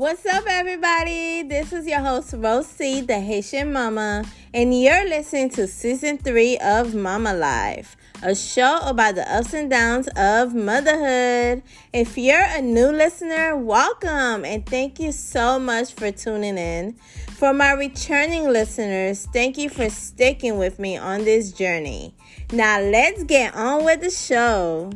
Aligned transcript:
What's 0.00 0.24
up, 0.24 0.44
everybody? 0.48 1.42
This 1.42 1.74
is 1.74 1.86
your 1.86 2.00
host, 2.00 2.32
Rosie, 2.34 3.02
the 3.02 3.20
Haitian 3.20 3.70
Mama, 3.70 4.24
and 4.54 4.72
you're 4.72 5.06
listening 5.06 5.50
to 5.50 5.66
season 5.66 6.16
three 6.16 6.56
of 6.56 6.94
Mama 6.94 7.34
Life, 7.34 7.98
a 8.22 8.34
show 8.34 8.78
about 8.84 9.16
the 9.16 9.30
ups 9.30 9.52
and 9.52 9.68
downs 9.68 10.08
of 10.16 10.54
motherhood. 10.54 11.62
If 11.92 12.16
you're 12.16 12.46
a 12.48 12.62
new 12.62 12.86
listener, 12.86 13.58
welcome 13.58 14.46
and 14.46 14.64
thank 14.64 14.98
you 14.98 15.12
so 15.12 15.58
much 15.58 15.92
for 15.92 16.10
tuning 16.10 16.56
in. 16.56 16.94
For 17.36 17.52
my 17.52 17.72
returning 17.72 18.48
listeners, 18.48 19.28
thank 19.34 19.58
you 19.58 19.68
for 19.68 19.90
sticking 19.90 20.56
with 20.56 20.78
me 20.78 20.96
on 20.96 21.26
this 21.26 21.52
journey. 21.52 22.14
Now, 22.52 22.80
let's 22.80 23.24
get 23.24 23.54
on 23.54 23.84
with 23.84 24.00
the 24.00 24.10
show. 24.10 24.92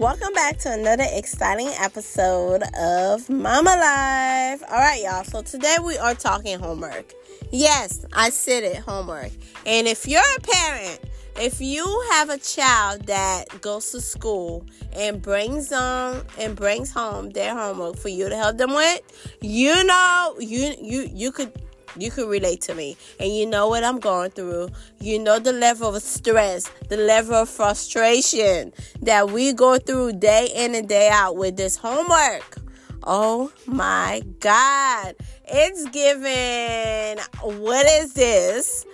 Welcome 0.00 0.32
back 0.34 0.58
to 0.58 0.72
another 0.72 1.06
exciting 1.12 1.68
episode 1.78 2.64
of 2.76 3.30
Mama 3.30 3.70
Life. 3.70 4.62
All 4.68 4.80
right, 4.80 5.00
y'all. 5.00 5.22
So 5.22 5.40
today 5.40 5.76
we 5.80 5.96
are 5.98 6.16
talking 6.16 6.58
homework. 6.58 7.12
Yes, 7.52 8.04
I 8.12 8.30
said 8.30 8.64
it, 8.64 8.78
homework. 8.78 9.30
And 9.64 9.86
if 9.86 10.08
you're 10.08 10.20
a 10.36 10.40
parent, 10.40 10.98
if 11.36 11.60
you 11.60 11.84
have 12.10 12.28
a 12.28 12.38
child 12.38 13.06
that 13.06 13.60
goes 13.60 13.92
to 13.92 14.00
school 14.00 14.66
and 14.94 15.22
brings 15.22 15.70
um 15.70 16.24
and 16.40 16.56
brings 16.56 16.90
home 16.90 17.30
their 17.30 17.54
homework 17.54 17.96
for 17.96 18.08
you 18.08 18.28
to 18.28 18.36
help 18.36 18.56
them 18.56 18.74
with, 18.74 19.00
you 19.42 19.84
know 19.84 20.34
you 20.40 20.74
you 20.82 21.08
you 21.12 21.30
could 21.30 21.52
you 21.96 22.10
can 22.10 22.26
relate 22.28 22.60
to 22.62 22.74
me 22.74 22.96
and 23.20 23.34
you 23.34 23.46
know 23.46 23.68
what 23.68 23.84
I'm 23.84 23.98
going 23.98 24.30
through. 24.30 24.68
You 25.00 25.18
know 25.18 25.38
the 25.38 25.52
level 25.52 25.94
of 25.94 26.02
stress, 26.02 26.70
the 26.88 26.96
level 26.96 27.34
of 27.34 27.48
frustration 27.48 28.72
that 29.02 29.30
we 29.30 29.52
go 29.52 29.78
through 29.78 30.12
day 30.14 30.50
in 30.54 30.74
and 30.74 30.88
day 30.88 31.08
out 31.10 31.36
with 31.36 31.56
this 31.56 31.76
homework. 31.76 32.58
Oh 33.06 33.52
my 33.66 34.22
God. 34.40 35.14
It's 35.46 35.84
given, 35.90 37.18
what 37.42 37.86
is 37.86 38.14
this? 38.14 38.86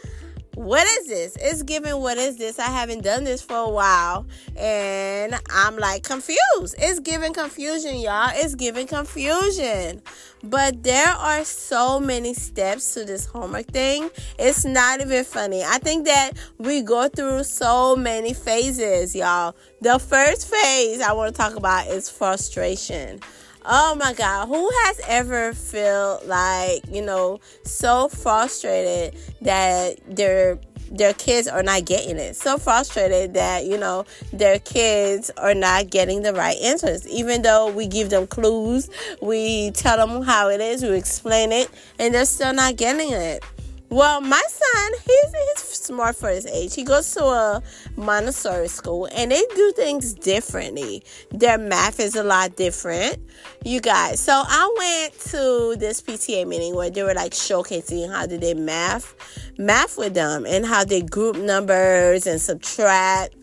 What 0.61 0.87
is 0.87 1.07
this? 1.07 1.37
It's 1.41 1.63
giving 1.63 1.97
what 2.03 2.19
is 2.19 2.37
this? 2.37 2.59
I 2.59 2.67
haven't 2.67 3.03
done 3.03 3.25
this 3.25 3.41
for 3.41 3.57
a 3.57 3.69
while 3.71 4.27
and 4.59 5.35
I'm 5.51 5.79
like 5.79 6.03
confused. 6.03 6.75
It's 6.79 7.01
giving 7.01 7.33
confusion, 7.33 7.97
y'all. 7.97 8.31
It's 8.35 8.55
giving 8.55 8.87
confusion. 8.87 10.03
But 10.43 10.83
there 10.83 11.09
are 11.09 11.45
so 11.45 11.99
many 11.99 12.35
steps 12.35 12.93
to 12.93 13.07
this 13.07 13.25
homework 13.25 13.69
thing. 13.69 14.11
It's 14.39 14.67
not 14.67 15.01
even 15.01 15.25
funny. 15.25 15.65
I 15.65 15.79
think 15.79 16.05
that 16.05 16.33
we 16.59 16.83
go 16.83 17.09
through 17.09 17.45
so 17.45 17.97
many 17.97 18.35
phases, 18.35 19.17
y'all. 19.17 19.55
The 19.81 19.99
first 19.99 20.47
phase 20.47 21.01
I 21.01 21.15
want 21.15 21.35
to 21.35 21.41
talk 21.41 21.57
about 21.57 21.87
is 21.87 22.11
frustration. 22.11 23.21
Oh 23.65 23.95
my 23.95 24.15
God, 24.15 24.49
who 24.49 24.71
has 24.85 25.01
ever 25.07 25.53
felt 25.53 26.27
like, 26.27 26.83
you 26.91 27.03
know, 27.03 27.41
so 27.65 28.09
frustrated 28.09 29.19
that 29.43 29.99
their 30.09 30.59
their 30.91 31.13
kids 31.13 31.47
are 31.47 31.63
not 31.63 31.85
getting 31.85 32.17
it. 32.17 32.35
So 32.35 32.59
frustrated 32.59 33.35
that, 33.35 33.65
you 33.65 33.79
know, 33.79 34.07
their 34.33 34.59
kids 34.59 35.31
are 35.37 35.55
not 35.55 35.91
getting 35.91 36.23
the 36.23 36.33
right 36.33 36.57
answers. 36.63 37.07
Even 37.07 37.43
though 37.43 37.71
we 37.71 37.87
give 37.87 38.11
them 38.11 38.27
clues, 38.27 38.91
we 39.23 39.71
tell 39.73 40.05
them 40.05 40.23
how 40.23 40.49
it 40.49 40.61
is, 40.61 40.83
we 40.83 40.97
explain 40.97 41.53
it, 41.53 41.71
and 41.99 42.13
they're 42.13 42.25
still 42.25 42.53
not 42.53 42.77
getting 42.77 43.13
it. 43.13 43.45
Well, 43.91 44.21
my 44.21 44.43
son, 44.49 44.93
he's 45.05 45.33
he's 45.33 45.65
smart 45.79 46.15
for 46.15 46.29
his 46.29 46.47
age. 46.47 46.77
He 46.77 46.85
goes 46.85 47.13
to 47.15 47.25
a 47.25 47.63
Montessori 47.97 48.69
school 48.69 49.09
and 49.13 49.33
they 49.33 49.43
do 49.57 49.73
things 49.75 50.15
differently. 50.15 51.03
Their 51.33 51.59
math 51.59 51.99
is 51.99 52.15
a 52.15 52.23
lot 52.23 52.55
different. 52.55 53.19
You 53.65 53.81
guys. 53.81 54.21
So 54.21 54.33
I 54.47 54.75
went 54.79 55.21
to 55.31 55.77
this 55.77 56.01
PTA 56.01 56.47
meeting 56.47 56.77
where 56.77 56.89
they 56.89 57.03
were 57.03 57.15
like 57.15 57.33
showcasing 57.33 58.13
how 58.13 58.27
did 58.27 58.43
they 58.43 58.55
math 58.55 59.15
math 59.59 59.99
with 59.99 60.15
them 60.15 60.47
and 60.47 60.65
how 60.65 60.85
they 60.85 61.03
group 61.03 61.37
numbers 61.37 62.29
and 62.29 62.41
subtract 62.41 63.35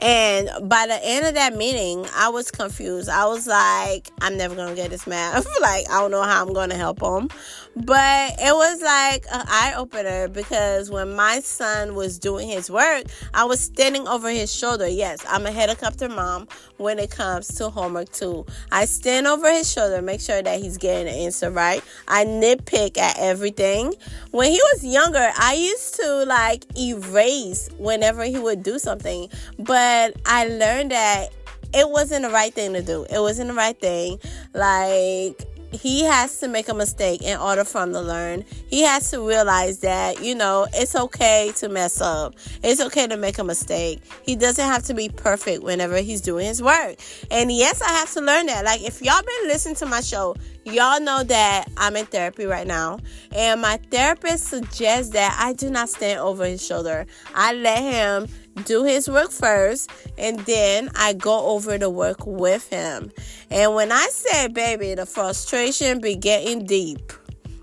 and 0.00 0.50
by 0.68 0.86
the 0.86 0.98
end 1.02 1.26
of 1.26 1.34
that 1.34 1.56
meeting, 1.56 2.06
I 2.14 2.28
was 2.28 2.50
confused. 2.50 3.08
I 3.08 3.26
was 3.26 3.46
like, 3.46 4.10
I'm 4.20 4.36
never 4.36 4.54
gonna 4.54 4.74
get 4.74 4.90
this 4.90 5.06
math. 5.06 5.46
like, 5.60 5.88
I 5.90 6.00
don't 6.00 6.10
know 6.10 6.22
how 6.22 6.44
I'm 6.44 6.52
gonna 6.52 6.76
help 6.76 7.00
him. 7.00 7.28
But 7.76 8.34
it 8.38 8.54
was 8.54 8.82
like 8.82 9.24
an 9.32 9.44
eye 9.48 9.74
opener 9.76 10.28
because 10.28 10.90
when 10.90 11.14
my 11.14 11.40
son 11.40 11.94
was 11.94 12.18
doing 12.18 12.48
his 12.48 12.70
work, 12.70 13.04
I 13.32 13.44
was 13.44 13.60
standing 13.60 14.06
over 14.06 14.30
his 14.30 14.54
shoulder. 14.54 14.86
Yes, 14.86 15.24
I'm 15.28 15.44
a 15.46 15.50
helicopter 15.50 16.08
mom 16.08 16.46
when 16.76 16.98
it 16.98 17.10
comes 17.10 17.48
to 17.56 17.70
homework 17.70 18.12
too. 18.12 18.46
I 18.70 18.84
stand 18.84 19.26
over 19.26 19.50
his 19.50 19.70
shoulder, 19.72 20.00
make 20.02 20.20
sure 20.20 20.40
that 20.40 20.60
he's 20.60 20.78
getting 20.78 21.06
the 21.06 21.12
answer 21.12 21.50
right. 21.50 21.82
I 22.06 22.24
nitpick 22.24 22.96
at 22.96 23.18
everything. 23.18 23.94
When 24.30 24.52
he 24.52 24.60
was 24.72 24.84
younger, 24.84 25.30
I 25.36 25.54
used 25.54 25.96
to 25.96 26.24
like 26.26 26.64
erase 26.78 27.68
whenever 27.78 28.24
he 28.24 28.38
would 28.38 28.62
do 28.62 28.78
something, 28.78 29.28
but 29.58 30.14
I 30.26 30.46
learned 30.46 30.92
that 30.92 31.30
it 31.74 31.90
wasn't 31.90 32.22
the 32.22 32.30
right 32.30 32.54
thing 32.54 32.72
to 32.74 32.82
do. 32.82 33.04
It 33.10 33.18
wasn't 33.18 33.48
the 33.48 33.54
right 33.54 33.78
thing. 33.78 34.20
Like 34.54 35.44
he 35.74 36.04
has 36.04 36.38
to 36.38 36.48
make 36.48 36.68
a 36.68 36.74
mistake 36.74 37.22
in 37.22 37.38
order 37.38 37.64
for 37.64 37.82
him 37.82 37.92
to 37.92 38.00
learn. 38.00 38.44
He 38.68 38.82
has 38.82 39.10
to 39.10 39.26
realize 39.26 39.80
that, 39.80 40.22
you 40.22 40.34
know, 40.34 40.66
it's 40.72 40.94
okay 40.94 41.52
to 41.56 41.68
mess 41.68 42.00
up. 42.00 42.34
It's 42.62 42.80
okay 42.80 43.06
to 43.06 43.16
make 43.16 43.38
a 43.38 43.44
mistake. 43.44 44.00
He 44.22 44.36
doesn't 44.36 44.64
have 44.64 44.84
to 44.84 44.94
be 44.94 45.08
perfect 45.08 45.62
whenever 45.62 45.98
he's 45.98 46.20
doing 46.20 46.46
his 46.46 46.62
work. 46.62 46.96
And 47.30 47.50
yes, 47.50 47.82
I 47.82 47.88
have 47.88 48.12
to 48.14 48.20
learn 48.20 48.46
that. 48.46 48.64
Like, 48.64 48.82
if 48.82 49.02
y'all 49.02 49.20
been 49.22 49.48
listening 49.48 49.74
to 49.76 49.86
my 49.86 50.00
show, 50.00 50.36
y'all 50.64 51.00
know 51.00 51.22
that 51.24 51.66
I'm 51.76 51.96
in 51.96 52.06
therapy 52.06 52.46
right 52.46 52.66
now. 52.66 53.00
And 53.34 53.60
my 53.60 53.78
therapist 53.90 54.44
suggests 54.44 55.12
that 55.12 55.36
I 55.38 55.52
do 55.52 55.70
not 55.70 55.88
stand 55.88 56.20
over 56.20 56.46
his 56.46 56.64
shoulder. 56.64 57.06
I 57.34 57.52
let 57.52 57.82
him 57.82 58.28
do 58.64 58.84
his 58.84 59.08
work 59.08 59.30
first, 59.30 59.90
and 60.16 60.38
then 60.40 60.90
I 60.94 61.12
go 61.12 61.46
over 61.48 61.76
the 61.76 61.90
work 61.90 62.26
with 62.26 62.68
him. 62.68 63.10
And 63.50 63.74
when 63.74 63.90
I 63.90 64.06
say, 64.10 64.48
baby, 64.48 64.94
the 64.94 65.06
frustration 65.06 66.00
be 66.00 66.16
getting 66.16 66.64
deep. 66.64 67.12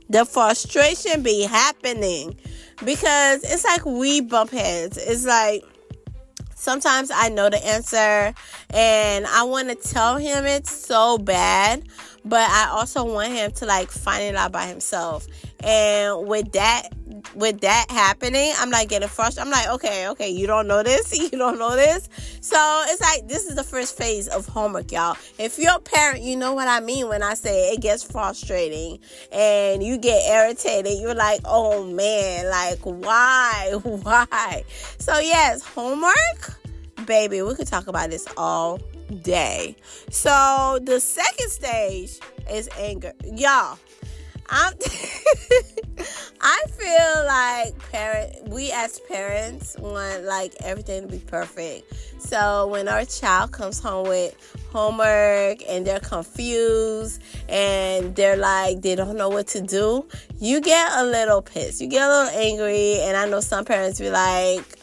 The 0.10 0.26
frustration 0.26 1.24
be 1.24 1.44
happening 1.44 2.36
because 2.84 3.44
it's 3.44 3.64
like 3.64 3.86
we 3.86 4.20
bump 4.20 4.52
heads. 4.52 4.98
It's 4.98 5.26
like 5.26 5.64
sometimes 6.56 7.12
I 7.14 7.30
know 7.30 7.50
the 7.50 7.66
answer 7.66 8.34
and 8.72 9.26
I 9.26 9.44
want 9.44 9.70
to 9.70 9.76
tell 9.76 10.18
him 10.18 10.46
it's 10.46 10.72
so 10.72 11.18
bad, 11.18 11.84
but 12.24 12.50
I 12.50 12.70
also 12.72 13.04
want 13.04 13.34
him 13.34 13.52
to 13.52 13.66
like 13.66 13.90
find 13.90 14.24
it 14.24 14.36
out 14.36 14.52
by 14.52 14.68
himself. 14.68 15.28
And 15.64 16.28
with 16.28 16.52
that 16.54 16.90
with 17.36 17.62
that 17.62 17.86
happening, 17.90 18.52
I'm 18.58 18.70
like 18.70 18.90
getting 18.90 19.08
frustrated. 19.08 19.48
I'm 19.48 19.52
like, 19.52 19.70
okay, 19.76 20.10
okay, 20.10 20.30
you 20.30 20.48
don't 20.48 20.68
know 20.68 20.84
this, 20.84 21.18
you 21.32 21.38
don't 21.38 21.58
know 21.58 21.76
this. 21.76 22.10
So 22.42 22.84
it's 22.88 23.02
like 23.02 23.28
this 23.28 23.46
is 23.46 23.56
the 23.56 23.64
first 23.64 23.98
phase 23.98 24.28
of 24.28 24.46
homework, 24.48 24.92
y'all. 24.92 25.18
If 25.38 25.58
you're 25.58 25.76
a 25.76 25.80
parent, 25.80 26.22
you 26.22 26.36
know 26.36 26.54
what 26.54 26.68
I 26.68 26.80
mean 26.80 27.08
when 27.08 27.24
I 27.24 27.34
say 27.34 27.74
it 27.74 27.82
gets 27.82 28.04
frustrating 28.04 29.00
and 29.32 29.84
you 29.84 29.98
get 29.98 30.24
irritated. 30.30 31.00
You're 31.00 31.16
like, 31.16 31.42
oh 31.46 31.86
man, 31.86 32.50
like 32.50 32.80
why, 32.84 33.74
why? 33.84 34.64
So 35.00 35.20
yes, 35.20 35.64
homework, 35.64 36.60
baby. 37.06 37.42
We 37.42 37.56
could 37.56 37.68
talk 37.68 37.88
about 37.88 38.10
this 38.10 38.28
all 38.38 38.80
day. 39.12 39.76
So 40.10 40.80
the 40.82 41.00
second 41.00 41.50
stage 41.50 42.20
is 42.50 42.70
anger, 42.78 43.14
y'all. 43.24 43.78
I'm 44.52 44.74
I 46.42 46.64
feel 46.68 47.26
like 47.26 47.92
parent 47.92 48.50
we 48.50 48.70
as 48.72 49.00
parents 49.02 49.78
want 49.80 50.24
like 50.24 50.54
everything 50.62 51.04
to 51.04 51.08
be 51.08 51.20
perfect. 51.20 51.94
So 52.20 52.68
when 52.68 52.90
our 52.90 53.06
child 53.06 53.54
comes 53.54 53.80
home 53.80 54.10
with 54.10 54.36
homework 54.72 55.60
and 55.70 55.88
they're 55.88 56.02
confused 56.02 57.22
and 57.48 58.14
they're 58.16 58.36
like 58.36 58.82
they 58.82 58.96
don't 58.96 59.16
know 59.16 59.30
what 59.30 59.48
to 59.48 59.62
do, 59.62 60.06
you 60.40 60.60
get 60.60 60.92
a 60.98 61.06
little 61.06 61.42
pissed. 61.42 61.80
You 61.80 61.88
get 61.88 62.04
a 62.04 62.10
little 62.10 62.40
angry 62.40 63.00
and 63.00 63.16
I 63.16 63.28
know 63.28 63.40
some 63.40 63.64
parents 63.64 64.00
be 64.00 64.10
like 64.10 64.81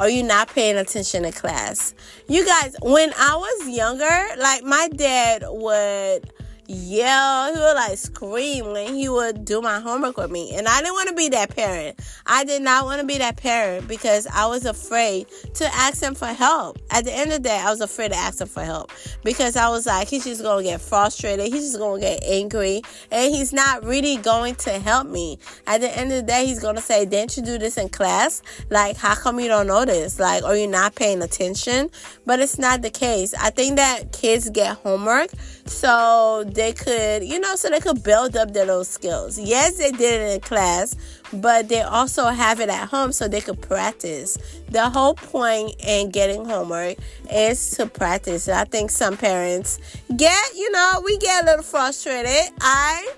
are 0.00 0.08
you 0.08 0.22
not 0.22 0.48
paying 0.48 0.78
attention 0.78 1.26
in 1.26 1.32
class? 1.32 1.94
You 2.26 2.46
guys, 2.46 2.74
when 2.80 3.12
I 3.18 3.36
was 3.36 3.68
younger, 3.68 4.26
like 4.38 4.64
my 4.64 4.88
dad 4.88 5.44
would 5.46 6.32
yell, 6.70 7.52
he 7.52 7.58
would 7.58 7.74
like 7.74 7.98
scream 7.98 8.72
when 8.72 8.94
he 8.94 9.08
would 9.08 9.44
do 9.44 9.60
my 9.60 9.80
homework 9.80 10.16
with 10.16 10.30
me. 10.30 10.54
And 10.54 10.68
I 10.68 10.80
didn't 10.80 10.94
want 10.94 11.08
to 11.08 11.14
be 11.14 11.28
that 11.30 11.54
parent. 11.54 11.98
I 12.26 12.44
did 12.44 12.62
not 12.62 12.84
want 12.84 13.00
to 13.00 13.06
be 13.06 13.18
that 13.18 13.36
parent 13.36 13.88
because 13.88 14.26
I 14.26 14.46
was 14.46 14.64
afraid 14.64 15.26
to 15.54 15.64
ask 15.74 16.02
him 16.02 16.14
for 16.14 16.26
help. 16.26 16.78
At 16.90 17.04
the 17.04 17.12
end 17.12 17.32
of 17.32 17.38
the 17.38 17.48
day, 17.48 17.60
I 17.60 17.70
was 17.70 17.80
afraid 17.80 18.12
to 18.12 18.16
ask 18.16 18.40
him 18.40 18.48
for 18.48 18.62
help 18.62 18.92
because 19.24 19.56
I 19.56 19.68
was 19.68 19.86
like, 19.86 20.08
he's 20.08 20.24
just 20.24 20.42
going 20.42 20.64
to 20.64 20.70
get 20.70 20.80
frustrated. 20.80 21.46
He's 21.46 21.64
just 21.64 21.78
going 21.78 22.00
to 22.00 22.06
get 22.06 22.22
angry 22.24 22.82
and 23.10 23.34
he's 23.34 23.52
not 23.52 23.84
really 23.84 24.16
going 24.18 24.54
to 24.56 24.70
help 24.78 25.08
me. 25.08 25.38
At 25.66 25.80
the 25.80 25.96
end 25.96 26.12
of 26.12 26.16
the 26.18 26.22
day, 26.22 26.46
he's 26.46 26.60
going 26.60 26.76
to 26.76 26.82
say, 26.82 27.04
didn't 27.04 27.36
you 27.36 27.42
do 27.42 27.58
this 27.58 27.78
in 27.78 27.88
class? 27.88 28.42
Like, 28.70 28.96
how 28.96 29.14
come 29.14 29.40
you 29.40 29.48
don't 29.48 29.66
know 29.66 29.84
this? 29.84 30.20
Like, 30.20 30.44
are 30.44 30.56
you 30.56 30.66
not 30.66 30.94
paying 30.94 31.22
attention? 31.22 31.90
But 32.26 32.40
it's 32.40 32.58
not 32.58 32.82
the 32.82 32.90
case. 32.90 33.34
I 33.34 33.50
think 33.50 33.76
that 33.76 34.12
kids 34.12 34.48
get 34.50 34.76
homework 34.76 35.30
so 35.70 36.44
they 36.46 36.72
could, 36.72 37.22
you 37.24 37.38
know, 37.38 37.54
so 37.54 37.70
they 37.70 37.80
could 37.80 38.02
build 38.02 38.36
up 38.36 38.52
their 38.52 38.66
little 38.66 38.84
skills. 38.84 39.38
Yes, 39.38 39.78
they 39.78 39.92
did 39.92 40.20
it 40.20 40.34
in 40.34 40.40
class, 40.40 40.96
but 41.32 41.68
they 41.68 41.80
also 41.80 42.26
have 42.26 42.60
it 42.60 42.68
at 42.68 42.88
home 42.88 43.12
so 43.12 43.28
they 43.28 43.40
could 43.40 43.60
practice. 43.62 44.36
The 44.68 44.90
whole 44.90 45.14
point 45.14 45.76
in 45.78 46.10
getting 46.10 46.44
homework 46.44 46.98
is 47.32 47.70
to 47.72 47.86
practice. 47.86 48.48
I 48.48 48.64
think 48.64 48.90
some 48.90 49.16
parents 49.16 49.78
get, 50.16 50.54
you 50.56 50.70
know, 50.72 51.02
we 51.04 51.16
get 51.18 51.44
a 51.44 51.46
little 51.46 51.62
frustrated. 51.62 52.52
I 52.60 53.14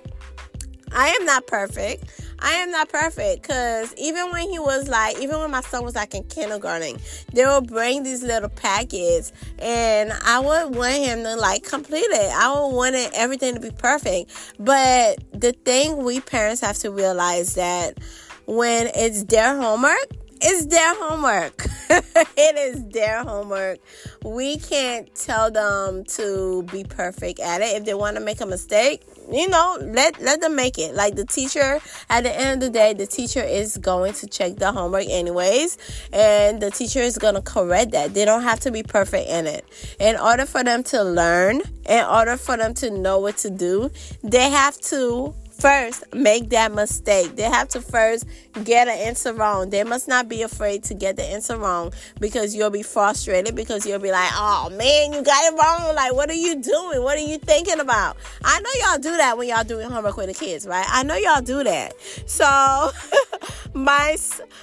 I 0.93 1.09
am 1.09 1.25
not 1.25 1.47
perfect. 1.47 2.05
I 2.43 2.55
am 2.55 2.71
not 2.73 2.89
perfect 2.89 3.43
because 3.43 3.94
even 3.97 4.31
when 4.33 4.50
he 4.50 4.59
was 4.59 4.89
like, 4.89 5.19
even 5.21 5.39
when 5.39 5.50
my 5.50 5.61
son 5.61 5.85
was 5.85 5.94
like 5.94 6.15
in 6.15 6.25
kindergarten, 6.25 6.97
they 7.33 7.47
would 7.47 7.69
bring 7.69 8.03
these 8.03 8.23
little 8.23 8.49
packets 8.49 9.33
and 9.59 10.12
I 10.25 10.41
would 10.41 10.75
want 10.75 10.94
him 10.94 11.23
to 11.23 11.37
like 11.37 11.62
complete 11.62 11.99
it. 12.11 12.33
I 12.35 12.53
would 12.53 12.75
want 12.75 12.97
everything 13.15 13.55
to 13.55 13.61
be 13.61 13.71
perfect. 13.71 14.31
But 14.59 15.23
the 15.33 15.53
thing 15.53 16.05
we 16.05 16.21
parents 16.21 16.61
have 16.62 16.79
to 16.79 16.91
realize 16.91 17.55
that 17.55 17.99
when 18.47 18.91
it's 18.94 19.23
their 19.25 19.56
homework, 19.56 20.22
it's 20.43 20.67
their 20.67 20.94
homework. 20.97 21.65
it 21.91 22.56
is 22.56 22.85
their 22.89 23.23
homework. 23.23 23.79
We 24.25 24.59
can't 24.59 25.15
tell 25.15 25.50
them 25.50 26.05
to 26.17 26.65
be 26.73 26.85
perfect 26.85 27.39
at 27.39 27.61
it. 27.61 27.77
If 27.77 27.85
they 27.85 27.94
want 27.94 28.17
to 28.17 28.23
make 28.23 28.41
a 28.41 28.47
mistake, 28.47 29.03
you 29.31 29.49
know, 29.49 29.79
let 29.81 30.21
let 30.21 30.41
them 30.41 30.56
make 30.56 30.79
it. 30.79 30.94
Like 30.94 31.15
the 31.15 31.25
teacher, 31.25 31.81
at 32.11 32.25
the 32.25 32.35
end 32.35 32.62
of 32.62 32.73
the 32.73 32.79
day, 32.79 32.93
the 32.93 33.06
teacher 33.06 33.43
is 33.43 33.77
going 33.79 34.15
to 34.15 34.27
check 34.27 34.56
the 34.56 34.73
homework 34.73 35.06
anyways, 35.09 35.79
and 36.12 36.61
the 36.61 36.71
teacher 36.71 37.00
is 37.00 37.19
going 37.19 37.35
to 37.35 37.43
correct 37.43 37.93
that. 37.93 38.15
They 38.15 38.25
don't 38.25 38.43
have 38.43 38.61
to 38.61 38.71
be 38.71 38.83
perfect 38.83 39.29
in 39.29 39.47
it. 39.47 39.65
In 40.00 40.17
order 40.17 40.47
for 40.47 40.65
them 40.65 40.83
to 40.85 41.03
learn, 41.05 41.62
in 41.89 42.05
order 42.05 42.37
for 42.37 42.56
them 42.56 42.75
to 42.75 42.91
know 42.91 43.21
what 43.21 43.37
to 43.39 43.50
do, 43.50 43.91
they 44.23 44.50
have 44.50 44.79
to 44.83 45.35
first 45.62 46.03
make 46.12 46.50
that 46.50 46.75
mistake. 46.75 47.37
They 47.37 47.44
have 47.44 47.69
to 47.69 47.81
first 47.81 48.26
get 48.64 48.88
an 48.88 48.99
answer 48.99 49.32
wrong. 49.32 49.70
They 49.70 49.85
must 49.85 50.09
not 50.09 50.29
be 50.29 50.43
afraid 50.43 50.82
to 50.85 50.94
get 50.94 51.14
the 51.14 51.23
answer 51.23 51.56
wrong 51.56 51.93
because 52.19 52.53
you'll 52.53 52.70
be 52.70 52.82
frustrated 52.82 53.55
because 53.55 53.87
you'll 53.87 54.00
be 54.00 54.11
like, 54.11 54.31
oh 54.35 54.70
man, 54.70 55.12
you 55.12 55.23
got 55.23 55.53
it 55.53 55.56
wrong. 55.56 55.94
Like, 55.94 56.14
what 56.14 56.29
are 56.31 56.35
you 56.35 56.56
doing? 56.56 57.05
What 57.05 57.17
are 57.17 57.20
you 57.20 57.38
thinking 57.38 57.79
about? 57.79 58.17
I 58.44 58.59
know 58.59 58.70
y'all 58.81 58.99
do 58.99 59.17
that 59.17 59.38
when 59.38 59.49
y'all 59.49 59.62
doing 59.62 59.88
homework 59.88 60.17
with 60.17 60.26
the 60.26 60.35
kids, 60.35 60.67
right? 60.67 60.87
I 60.88 61.05
know 61.05 61.14
y'all 61.14 61.41
do 61.41 61.62
that. 61.62 61.94
So, 62.26 62.91
my 63.73 64.17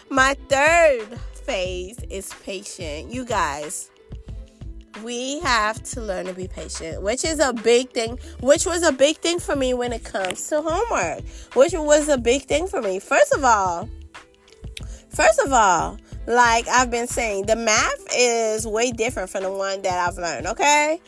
my 0.10 0.36
third 0.50 1.18
phase 1.45 1.98
is 2.10 2.34
patient. 2.44 3.10
You 3.10 3.24
guys, 3.24 3.90
we 5.04 5.40
have 5.40 5.81
to 5.84 6.01
learn 6.01 6.25
to 6.25 6.34
be 6.34 6.48
patient, 6.48 7.01
which 7.01 7.25
is 7.25 7.40
a 7.40 7.54
big 7.54 7.92
thing, 7.92 8.19
which 8.42 8.66
was 8.66 8.84
a 8.84 8.92
big 8.92 9.18
thing 9.18 9.40
for 9.40 9.56
me 9.56 9.74
when 9.74 9.94
it 9.94 10.04
comes 10.04 10.48
to 10.50 10.62
homework, 10.62 11.24
which 11.54 11.74
was 11.74 12.10
a 12.10 12.18
big 12.18 12.44
thing 12.44 12.68
for 12.68 12.81
me. 12.81 13.00
First 13.00 13.34
of 13.34 13.44
all, 13.44 13.90
first 15.10 15.40
of 15.40 15.51
all, 15.51 15.98
like 16.28 16.68
I've 16.68 16.92
been 16.92 17.07
saying, 17.07 17.46
the 17.46 17.56
math 17.56 18.06
is 18.16 18.68
way 18.68 18.92
different 18.92 19.30
from 19.30 19.44
the 19.44 19.51
one 19.51 19.81
that 19.81 20.07
I've 20.07 20.18
learned, 20.18 20.48
okay? 20.48 21.02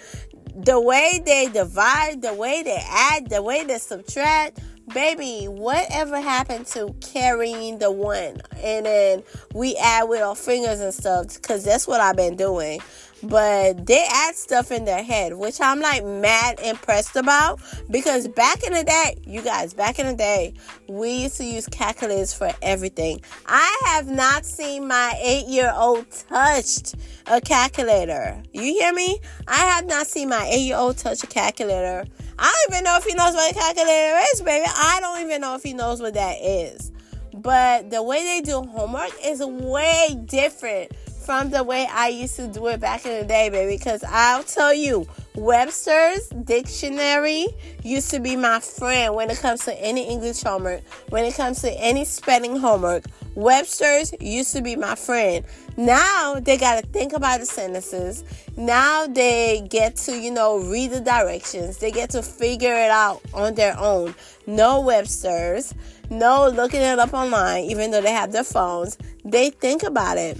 The 0.55 0.81
way 0.81 1.21
they 1.23 1.47
divide, 1.47 2.21
the 2.21 2.33
way 2.33 2.63
they 2.63 2.79
add, 2.89 3.29
the 3.29 3.41
way 3.41 3.63
they 3.63 3.77
subtract, 3.77 4.59
baby, 4.93 5.45
whatever 5.45 6.19
happened 6.19 6.65
to 6.67 6.93
carrying 7.01 7.77
the 7.77 7.91
one 7.91 8.41
and 8.57 8.85
then 8.85 9.23
we 9.53 9.75
add 9.77 10.09
with 10.09 10.21
our 10.21 10.35
fingers 10.35 10.79
and 10.79 10.93
stuff? 10.93 11.35
Because 11.35 11.63
that's 11.63 11.87
what 11.87 12.01
I've 12.01 12.17
been 12.17 12.35
doing 12.35 12.81
but 13.23 13.85
they 13.85 14.05
add 14.09 14.35
stuff 14.35 14.71
in 14.71 14.85
their 14.85 15.03
head, 15.03 15.35
which 15.35 15.61
I'm 15.61 15.79
like 15.79 16.03
mad 16.03 16.59
impressed 16.59 17.15
about 17.15 17.59
because 17.89 18.27
back 18.27 18.63
in 18.63 18.73
the 18.73 18.83
day, 18.83 19.17
you 19.25 19.41
guys, 19.41 19.73
back 19.73 19.99
in 19.99 20.07
the 20.07 20.15
day, 20.15 20.53
we 20.87 21.23
used 21.23 21.37
to 21.37 21.45
use 21.45 21.67
calculators 21.67 22.33
for 22.33 22.51
everything. 22.61 23.21
I 23.45 23.81
have 23.85 24.07
not 24.07 24.45
seen 24.45 24.87
my 24.87 25.19
eight 25.21 25.47
year 25.47 25.71
old 25.75 26.09
touched 26.11 26.95
a 27.27 27.39
calculator. 27.39 28.41
You 28.53 28.63
hear 28.63 28.93
me? 28.93 29.19
I 29.47 29.65
have 29.65 29.85
not 29.85 30.07
seen 30.07 30.29
my 30.29 30.47
eight 30.51 30.65
year 30.65 30.77
old 30.77 30.97
touch 30.97 31.23
a 31.23 31.27
calculator. 31.27 32.05
I 32.39 32.51
don't 32.51 32.75
even 32.75 32.83
know 32.83 32.97
if 32.97 33.03
he 33.03 33.13
knows 33.13 33.33
what 33.33 33.51
a 33.51 33.53
calculator 33.53 34.19
is, 34.33 34.41
baby. 34.41 34.65
I 34.67 34.99
don't 34.99 35.21
even 35.21 35.41
know 35.41 35.55
if 35.55 35.63
he 35.63 35.73
knows 35.73 36.01
what 36.01 36.15
that 36.15 36.37
is. 36.41 36.91
But 37.33 37.89
the 37.91 38.03
way 38.03 38.23
they 38.23 38.41
do 38.41 38.61
homework 38.61 39.11
is 39.23 39.39
way 39.39 40.19
different 40.25 40.91
from 41.21 41.51
the 41.51 41.63
way 41.63 41.87
I 41.91 42.09
used 42.09 42.35
to 42.37 42.47
do 42.47 42.67
it 42.67 42.79
back 42.79 43.05
in 43.05 43.21
the 43.21 43.25
day, 43.25 43.49
baby. 43.49 43.77
Because 43.77 44.03
I'll 44.07 44.43
tell 44.43 44.73
you, 44.73 45.07
Webster's 45.35 46.27
dictionary 46.29 47.47
used 47.83 48.11
to 48.11 48.19
be 48.19 48.35
my 48.35 48.59
friend 48.59 49.15
when 49.15 49.29
it 49.29 49.37
comes 49.37 49.63
to 49.65 49.73
any 49.81 50.09
English 50.09 50.41
homework, 50.41 50.81
when 51.09 51.25
it 51.25 51.35
comes 51.35 51.61
to 51.61 51.71
any 51.71 52.05
spelling 52.05 52.57
homework. 52.57 53.05
Webster's 53.35 54.13
used 54.19 54.53
to 54.53 54.61
be 54.61 54.75
my 54.75 54.95
friend. 54.95 55.45
Now 55.77 56.39
they 56.39 56.57
got 56.57 56.83
to 56.83 56.89
think 56.89 57.13
about 57.13 57.39
the 57.39 57.45
sentences. 57.45 58.23
Now 58.57 59.07
they 59.07 59.65
get 59.69 59.95
to, 59.97 60.19
you 60.19 60.31
know, 60.31 60.59
read 60.59 60.91
the 60.91 60.99
directions. 60.99 61.77
They 61.77 61.91
get 61.91 62.09
to 62.11 62.23
figure 62.23 62.73
it 62.73 62.91
out 62.91 63.21
on 63.33 63.55
their 63.55 63.77
own. 63.79 64.15
No 64.47 64.81
Webster's, 64.81 65.73
no 66.09 66.49
looking 66.49 66.81
it 66.81 66.99
up 66.99 67.13
online, 67.13 67.65
even 67.65 67.91
though 67.91 68.01
they 68.01 68.11
have 68.11 68.33
their 68.33 68.43
phones. 68.43 68.97
They 69.23 69.49
think 69.51 69.83
about 69.83 70.17
it. 70.17 70.37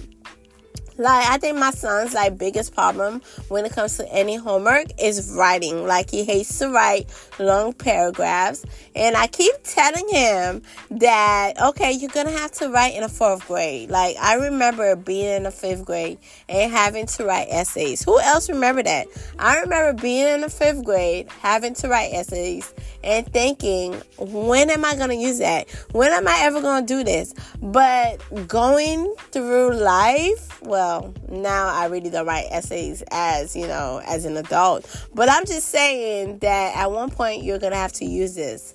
Like 0.98 1.26
I 1.26 1.38
think 1.38 1.58
my 1.58 1.70
son's 1.70 2.14
like 2.14 2.36
biggest 2.38 2.74
problem 2.74 3.22
when 3.48 3.64
it 3.64 3.72
comes 3.72 3.96
to 3.96 4.12
any 4.12 4.36
homework 4.36 4.86
is 5.00 5.32
writing. 5.36 5.86
Like 5.86 6.10
he 6.10 6.24
hates 6.24 6.58
to 6.58 6.68
write 6.68 7.08
long 7.42 7.72
paragraphs, 7.72 8.64
and 8.94 9.16
I 9.16 9.26
keep 9.26 9.54
telling 9.64 10.08
him 10.08 10.62
that 10.90 11.60
okay, 11.60 11.92
you're 11.92 12.10
gonna 12.10 12.30
have 12.30 12.52
to 12.52 12.68
write 12.70 12.94
in 12.94 13.02
the 13.02 13.08
fourth 13.08 13.46
grade. 13.46 13.90
Like 13.90 14.16
I 14.20 14.34
remember 14.34 14.96
being 14.96 15.28
in 15.36 15.42
the 15.44 15.50
fifth 15.50 15.84
grade 15.84 16.18
and 16.48 16.70
having 16.70 17.06
to 17.06 17.24
write 17.24 17.48
essays. 17.50 18.02
Who 18.04 18.20
else 18.20 18.48
remember 18.48 18.82
that? 18.82 19.06
I 19.38 19.60
remember 19.60 20.00
being 20.00 20.26
in 20.26 20.40
the 20.42 20.50
fifth 20.50 20.84
grade 20.84 21.28
having 21.40 21.74
to 21.74 21.88
write 21.88 22.12
essays 22.12 22.72
and 23.04 23.30
thinking, 23.32 24.00
when 24.18 24.70
am 24.70 24.84
I 24.84 24.96
gonna 24.96 25.14
use 25.14 25.38
that? 25.38 25.70
When 25.92 26.12
am 26.12 26.28
I 26.28 26.40
ever 26.42 26.60
gonna 26.60 26.86
do 26.86 27.04
this? 27.04 27.34
But 27.60 28.20
going 28.48 29.14
through 29.32 29.74
life, 29.74 30.60
well, 30.62 31.12
now 31.28 31.68
I 31.68 31.86
really 31.86 32.10
don't 32.10 32.26
write 32.26 32.46
essays 32.50 33.02
as, 33.10 33.56
you 33.56 33.66
know, 33.66 34.00
as 34.06 34.24
an 34.24 34.36
adult. 34.36 34.88
But 35.14 35.28
I'm 35.30 35.44
just 35.46 35.68
saying 35.68 36.38
that 36.38 36.76
at 36.76 36.90
one 36.90 37.10
point 37.10 37.31
you're 37.40 37.58
going 37.58 37.72
to 37.72 37.78
have 37.78 37.92
to 37.94 38.04
use 38.04 38.34
this. 38.34 38.74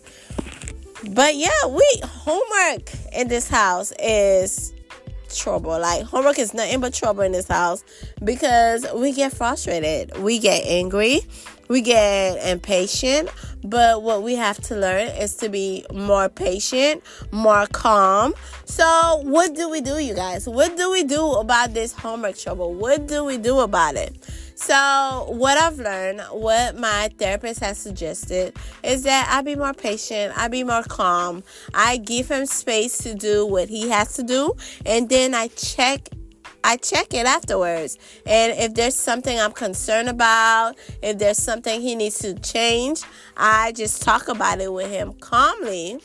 But 1.12 1.36
yeah, 1.36 1.50
we 1.68 2.02
homework 2.04 2.90
in 3.14 3.28
this 3.28 3.48
house 3.48 3.94
is 4.00 4.74
trouble. 5.36 5.80
Like 5.80 6.04
homework 6.04 6.40
is 6.40 6.54
nothing 6.54 6.80
but 6.80 6.94
trouble 6.94 7.22
in 7.22 7.32
this 7.32 7.48
house 7.48 7.84
because 8.24 8.86
we 8.96 9.12
get 9.14 9.34
frustrated, 9.34 10.18
we 10.18 10.40
get 10.40 10.64
angry, 10.66 11.22
we 11.68 11.82
get 11.82 12.38
impatient. 12.48 13.30
But 13.64 14.02
what 14.02 14.24
we 14.24 14.36
have 14.36 14.60
to 14.64 14.76
learn 14.76 15.10
is 15.10 15.36
to 15.38 15.50
be 15.50 15.86
more 15.94 16.30
patient, 16.30 17.04
more 17.32 17.68
calm. 17.68 18.34
So, 18.66 19.22
what 19.24 19.56
do 19.56 19.70
we 19.70 19.82
do, 19.82 19.98
you 19.98 20.14
guys? 20.14 20.48
What 20.48 20.78
do 20.78 20.92
we 20.92 21.04
do 21.04 21.34
about 21.34 21.74
this 21.74 21.92
homework 21.92 22.38
trouble? 22.38 22.74
What 22.74 23.08
do 23.08 23.24
we 23.24 23.38
do 23.38 23.60
about 23.60 23.96
it? 23.96 24.16
So, 24.60 25.26
what 25.30 25.56
I've 25.56 25.78
learned, 25.78 26.20
what 26.32 26.76
my 26.76 27.12
therapist 27.20 27.60
has 27.60 27.78
suggested, 27.78 28.58
is 28.84 29.04
that 29.04 29.30
I 29.32 29.44
be 29.44 29.56
more 29.56 29.72
patient, 29.72 30.34
I 30.36 30.48
be 30.48 30.64
more 30.64 30.82
calm, 30.82 31.44
I 31.76 31.98
give 31.98 32.30
him 32.30 32.48
space 32.48 32.98
to 33.04 33.14
do 33.14 33.46
what 33.46 33.70
he 33.70 33.88
has 33.90 34.16
to 34.16 34.24
do, 34.24 34.56
and 34.84 35.10
then 35.10 35.36
I 35.36 35.50
check 35.50 36.10
I 36.64 36.78
check 36.78 37.14
it 37.14 37.28
afterwards. 37.28 38.00
And 38.26 38.52
if 38.58 38.74
there's 38.74 38.96
something 38.96 39.40
I'm 39.40 39.52
concerned 39.52 40.10
about, 40.10 40.74
if 41.04 41.20
there's 41.20 41.38
something 41.38 41.80
he 41.80 41.94
needs 41.94 42.18
to 42.20 42.34
change, 42.34 43.04
I 43.38 43.74
just 43.74 44.02
talk 44.02 44.28
about 44.28 44.60
it 44.60 44.74
with 44.74 44.90
him 44.90 45.14
calmly. 45.22 46.00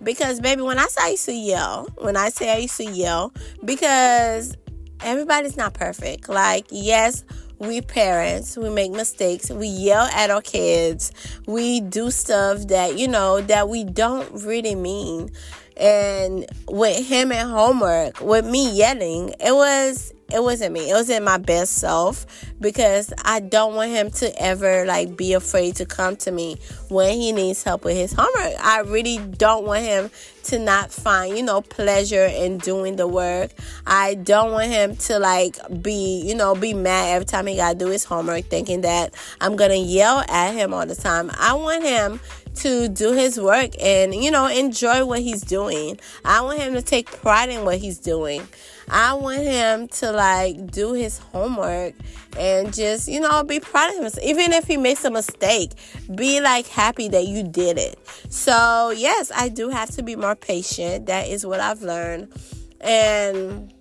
Because, 0.00 0.38
baby, 0.38 0.62
when 0.62 0.78
I 0.78 0.86
say 0.86 1.00
I 1.02 1.08
used 1.10 1.24
to 1.26 1.34
yell, 1.34 1.88
when 1.98 2.16
I 2.16 2.28
say 2.28 2.54
I 2.54 2.58
used 2.58 2.76
to 2.76 2.84
yell, 2.84 3.32
because 3.64 4.56
everybody's 5.04 5.56
not 5.56 5.74
perfect. 5.74 6.28
Like, 6.28 6.66
yes, 6.70 7.24
we 7.58 7.80
parents, 7.80 8.56
we 8.56 8.70
make 8.70 8.90
mistakes. 8.90 9.50
We 9.50 9.68
yell 9.68 10.06
at 10.12 10.30
our 10.30 10.42
kids. 10.42 11.12
We 11.46 11.80
do 11.80 12.10
stuff 12.10 12.66
that, 12.68 12.98
you 12.98 13.08
know, 13.08 13.40
that 13.42 13.68
we 13.68 13.84
don't 13.84 14.42
really 14.42 14.74
mean. 14.74 15.30
And 15.76 16.46
with 16.68 17.06
him 17.06 17.32
and 17.32 17.50
homework, 17.50 18.20
with 18.20 18.46
me 18.46 18.72
yelling, 18.72 19.34
it 19.40 19.52
was 19.52 20.13
it 20.32 20.42
wasn't 20.42 20.72
me. 20.72 20.90
It 20.90 20.94
wasn't 20.94 21.24
my 21.24 21.38
best 21.38 21.74
self 21.74 22.26
because 22.60 23.12
I 23.24 23.40
don't 23.40 23.74
want 23.74 23.90
him 23.90 24.10
to 24.12 24.42
ever 24.42 24.84
like 24.86 25.16
be 25.16 25.34
afraid 25.34 25.76
to 25.76 25.86
come 25.86 26.16
to 26.16 26.30
me 26.30 26.56
when 26.88 27.16
he 27.18 27.32
needs 27.32 27.62
help 27.62 27.84
with 27.84 27.96
his 27.96 28.12
homework. 28.12 28.54
I 28.58 28.80
really 28.80 29.18
don't 29.18 29.66
want 29.66 29.84
him 29.84 30.10
to 30.44 30.58
not 30.58 30.90
find, 30.90 31.36
you 31.36 31.42
know, 31.42 31.60
pleasure 31.60 32.24
in 32.24 32.58
doing 32.58 32.96
the 32.96 33.06
work. 33.06 33.50
I 33.86 34.14
don't 34.14 34.52
want 34.52 34.70
him 34.70 34.96
to 34.96 35.18
like 35.18 35.56
be, 35.82 36.22
you 36.26 36.34
know, 36.34 36.54
be 36.54 36.74
mad 36.74 37.14
every 37.14 37.26
time 37.26 37.46
he 37.46 37.56
got 37.56 37.72
to 37.72 37.78
do 37.78 37.88
his 37.88 38.04
homework 38.04 38.46
thinking 38.46 38.80
that 38.82 39.14
I'm 39.40 39.56
going 39.56 39.70
to 39.70 39.78
yell 39.78 40.24
at 40.28 40.54
him 40.54 40.72
all 40.72 40.86
the 40.86 40.94
time. 40.94 41.30
I 41.38 41.52
want 41.54 41.84
him 41.84 42.20
to 42.56 42.88
do 42.88 43.12
his 43.12 43.38
work 43.38 43.70
and, 43.80 44.14
you 44.14 44.30
know, 44.30 44.46
enjoy 44.46 45.04
what 45.04 45.20
he's 45.20 45.42
doing. 45.42 45.98
I 46.24 46.40
want 46.40 46.60
him 46.60 46.74
to 46.74 46.82
take 46.82 47.10
pride 47.10 47.50
in 47.50 47.64
what 47.64 47.78
he's 47.78 47.98
doing. 47.98 48.46
I 48.88 49.14
want 49.14 49.42
him 49.42 49.88
to 49.88 50.12
like 50.12 50.70
do 50.70 50.92
his 50.92 51.18
homework 51.18 51.94
and 52.38 52.72
just, 52.72 53.08
you 53.08 53.20
know, 53.20 53.42
be 53.44 53.60
proud 53.60 53.90
of 53.90 54.02
himself. 54.02 54.24
Even 54.24 54.52
if 54.52 54.66
he 54.66 54.76
makes 54.76 55.04
a 55.04 55.10
mistake, 55.10 55.72
be 56.14 56.40
like 56.40 56.66
happy 56.66 57.08
that 57.08 57.26
you 57.26 57.42
did 57.42 57.78
it. 57.78 57.98
So, 58.30 58.92
yes, 58.96 59.30
I 59.34 59.48
do 59.48 59.68
have 59.68 59.90
to 59.92 60.02
be 60.02 60.16
more 60.16 60.34
patient. 60.34 61.06
That 61.06 61.28
is 61.28 61.46
what 61.46 61.60
I've 61.60 61.82
learned. 61.82 62.32
And 62.80 63.72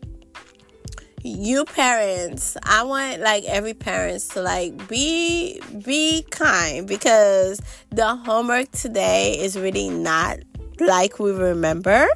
you 1.25 1.63
parents 1.63 2.57
i 2.63 2.83
want 2.83 3.21
like 3.21 3.45
every 3.45 3.73
parents 3.73 4.27
to 4.27 4.41
like 4.41 4.89
be 4.89 5.57
be 5.85 6.21
kind 6.31 6.85
because 6.85 7.61
the 7.91 8.15
homework 8.17 8.69
today 8.71 9.37
is 9.39 9.57
really 9.57 9.89
not 9.89 10.37
like 10.81 11.19
we 11.19 11.31
remember 11.31 12.07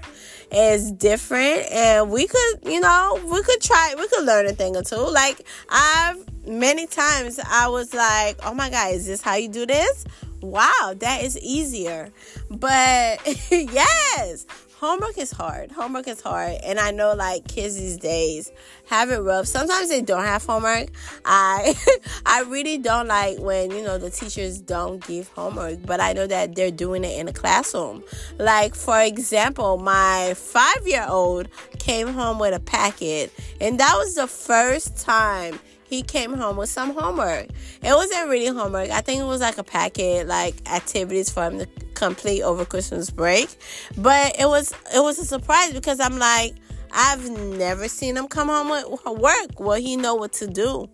is 0.52 0.92
different 0.92 1.70
and 1.72 2.10
we 2.10 2.28
could 2.28 2.60
you 2.66 2.80
know 2.80 3.20
we 3.32 3.42
could 3.44 3.62
try 3.62 3.94
we 3.98 4.08
could 4.08 4.26
learn 4.26 4.46
a 4.46 4.54
thing 4.54 4.76
or 4.76 4.84
two. 4.84 4.96
Like 4.96 5.46
i've 5.70 6.24
many 6.48 6.88
times 6.88 7.40
i 7.46 7.68
was 7.68 7.94
like 7.94 8.38
oh 8.46 8.54
my 8.54 8.70
god 8.70 8.94
is 8.94 9.06
this 9.06 9.22
how 9.22 9.36
you 9.36 9.50
do 9.50 9.66
this? 9.66 10.06
Wow 10.42 10.94
that 10.98 11.24
is 11.24 11.38
easier. 11.40 12.12
But 12.50 13.20
yes 13.52 14.46
homework 14.80 15.18
is 15.18 15.32
hard. 15.32 15.72
Homework 15.72 16.08
is 16.08 16.22
hard. 16.22 16.58
And 16.64 16.80
I 16.80 16.92
know 16.92 17.14
like 17.14 17.48
kids 17.48 17.76
these 17.76 17.98
days 17.98 18.52
have 18.86 19.10
it 19.10 19.18
rough. 19.18 19.48
Sometimes 19.48 19.90
they 19.90 20.02
don't 20.02 20.24
have 20.24 20.46
homework. 20.46 20.90
I 21.26 21.74
I 22.26 22.44
really 22.44 22.78
don't 22.78 23.08
like 23.08 23.40
when, 23.40 23.72
you 23.72 23.82
know, 23.84 23.98
the 23.98 24.10
teachers 24.10 24.62
don't 24.62 25.06
give 25.06 25.30
homework, 25.30 25.86
but 25.86 26.00
I 26.00 26.14
know 26.14 26.28
that 26.28 26.56
they're 26.56 26.72
doing 26.72 27.04
it 27.04 27.20
in 27.20 27.28
a 27.28 27.34
classroom. 27.34 28.04
Like 28.38 28.76
for 28.76 29.02
example, 29.02 29.78
my 29.78 30.34
5-year-old 30.34 31.50
came 31.80 32.08
home 32.08 32.38
with 32.40 32.54
a 32.54 32.60
packet, 32.60 33.34
and 33.60 33.80
that 33.80 33.96
was 33.98 34.16
the 34.16 34.28
first 34.28 34.98
time 34.98 35.60
he 35.90 36.04
came 36.04 36.34
home 36.34 36.58
with 36.58 36.70
some 36.70 36.94
homework. 36.94 37.48
It 37.82 37.94
wasn't 37.94 38.30
really 38.30 38.48
homework. 38.48 38.90
I 38.90 39.02
think 39.02 39.22
it 39.22 39.26
was 39.26 39.42
like 39.42 39.58
a 39.58 39.64
packet, 39.64 40.28
like 40.28 40.56
activities 40.70 41.30
for 41.30 41.46
him 41.46 41.60
to 41.60 41.68
complete 41.98 42.44
over 42.44 42.66
Christmas 42.66 43.10
break. 43.10 43.50
But 43.98 44.40
it 44.40 44.46
was 44.46 44.74
it 44.94 45.02
was 45.02 45.20
a 45.20 45.26
surprise 45.26 45.74
because 45.74 46.00
I'm 46.00 46.18
like, 46.18 46.54
I've 46.92 47.30
never 47.30 47.88
seen 47.88 48.18
him 48.18 48.28
come 48.28 48.48
home 48.48 48.70
with 48.70 49.06
work. 49.06 49.60
Well, 49.60 49.80
he 49.80 49.98
know 49.98 50.16
what 50.16 50.34
to 50.34 50.48
do. 50.48 50.90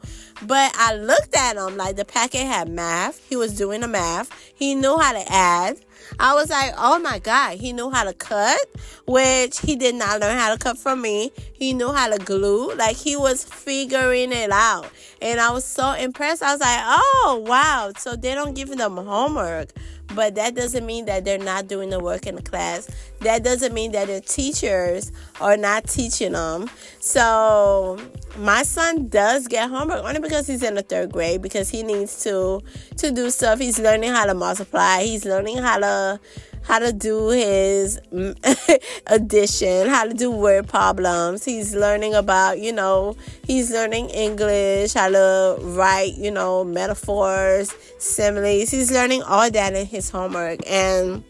But 0.45 0.73
I 0.75 0.95
looked 0.95 1.35
at 1.35 1.55
him 1.55 1.77
like 1.77 1.95
the 1.95 2.05
packet 2.05 2.45
had 2.45 2.69
math. 2.69 3.25
He 3.29 3.35
was 3.35 3.55
doing 3.55 3.81
the 3.81 3.87
math. 3.87 4.31
He 4.55 4.75
knew 4.75 4.97
how 4.97 5.13
to 5.13 5.31
add. 5.31 5.79
I 6.19 6.33
was 6.33 6.49
like, 6.49 6.73
oh 6.77 6.99
my 6.99 7.19
God, 7.19 7.57
he 7.57 7.71
knew 7.73 7.89
how 7.89 8.03
to 8.03 8.13
cut, 8.13 8.59
which 9.07 9.59
he 9.61 9.75
did 9.75 9.95
not 9.95 10.19
learn 10.19 10.37
how 10.37 10.53
to 10.53 10.59
cut 10.59 10.77
from 10.77 11.01
me. 11.01 11.31
He 11.53 11.73
knew 11.73 11.91
how 11.91 12.09
to 12.09 12.23
glue. 12.23 12.73
Like 12.75 12.97
he 12.97 13.15
was 13.15 13.43
figuring 13.43 14.31
it 14.31 14.51
out. 14.51 14.89
And 15.21 15.39
I 15.39 15.51
was 15.51 15.63
so 15.63 15.93
impressed. 15.93 16.43
I 16.43 16.51
was 16.51 16.61
like, 16.61 16.79
oh 16.81 17.43
wow. 17.47 17.91
So 17.97 18.15
they 18.15 18.35
don't 18.35 18.53
give 18.53 18.75
them 18.75 18.97
homework. 18.97 19.69
But 20.15 20.35
that 20.35 20.55
doesn't 20.55 20.85
mean 20.85 21.05
that 21.05 21.25
they're 21.25 21.37
not 21.37 21.67
doing 21.67 21.89
the 21.89 21.99
work 21.99 22.27
in 22.27 22.35
the 22.35 22.41
class. 22.41 22.89
That 23.21 23.43
doesn't 23.43 23.73
mean 23.73 23.93
that 23.93 24.07
the 24.07 24.21
teachers 24.21 25.11
are 25.41 25.57
not 25.57 25.87
teaching 25.87 26.33
them. 26.33 26.69
So 26.99 27.99
my 28.37 28.63
son 28.63 29.07
does 29.07 29.47
get 29.47 29.69
homework 29.69 30.03
only 30.03 30.19
because 30.19 30.47
he's 30.47 30.63
in 30.63 30.75
the 30.75 30.83
third 30.83 31.11
grade 31.11 31.41
because 31.41 31.69
he 31.69 31.83
needs 31.83 32.23
to 32.23 32.61
to 32.97 33.11
do 33.11 33.29
stuff. 33.29 33.59
He's 33.59 33.79
learning 33.79 34.11
how 34.11 34.25
to 34.25 34.33
multiply. 34.33 35.03
He's 35.03 35.25
learning 35.25 35.57
how 35.57 35.79
to 35.79 36.19
how 36.63 36.79
to 36.79 36.91
do 36.93 37.29
his 37.29 37.99
addition, 39.07 39.87
how 39.87 40.05
to 40.05 40.13
do 40.13 40.31
word 40.31 40.67
problems. 40.67 41.45
He's 41.45 41.75
learning 41.75 42.13
about, 42.13 42.59
you 42.59 42.71
know, 42.71 43.15
he's 43.45 43.71
learning 43.71 44.09
English, 44.09 44.93
how 44.93 45.09
to 45.09 45.57
write, 45.59 46.15
you 46.15 46.31
know, 46.31 46.63
metaphors, 46.63 47.73
similes. 47.99 48.71
He's 48.71 48.91
learning 48.91 49.23
all 49.23 49.49
that 49.49 49.73
in 49.75 49.85
his 49.85 50.09
homework. 50.09 50.59
And 50.69 51.23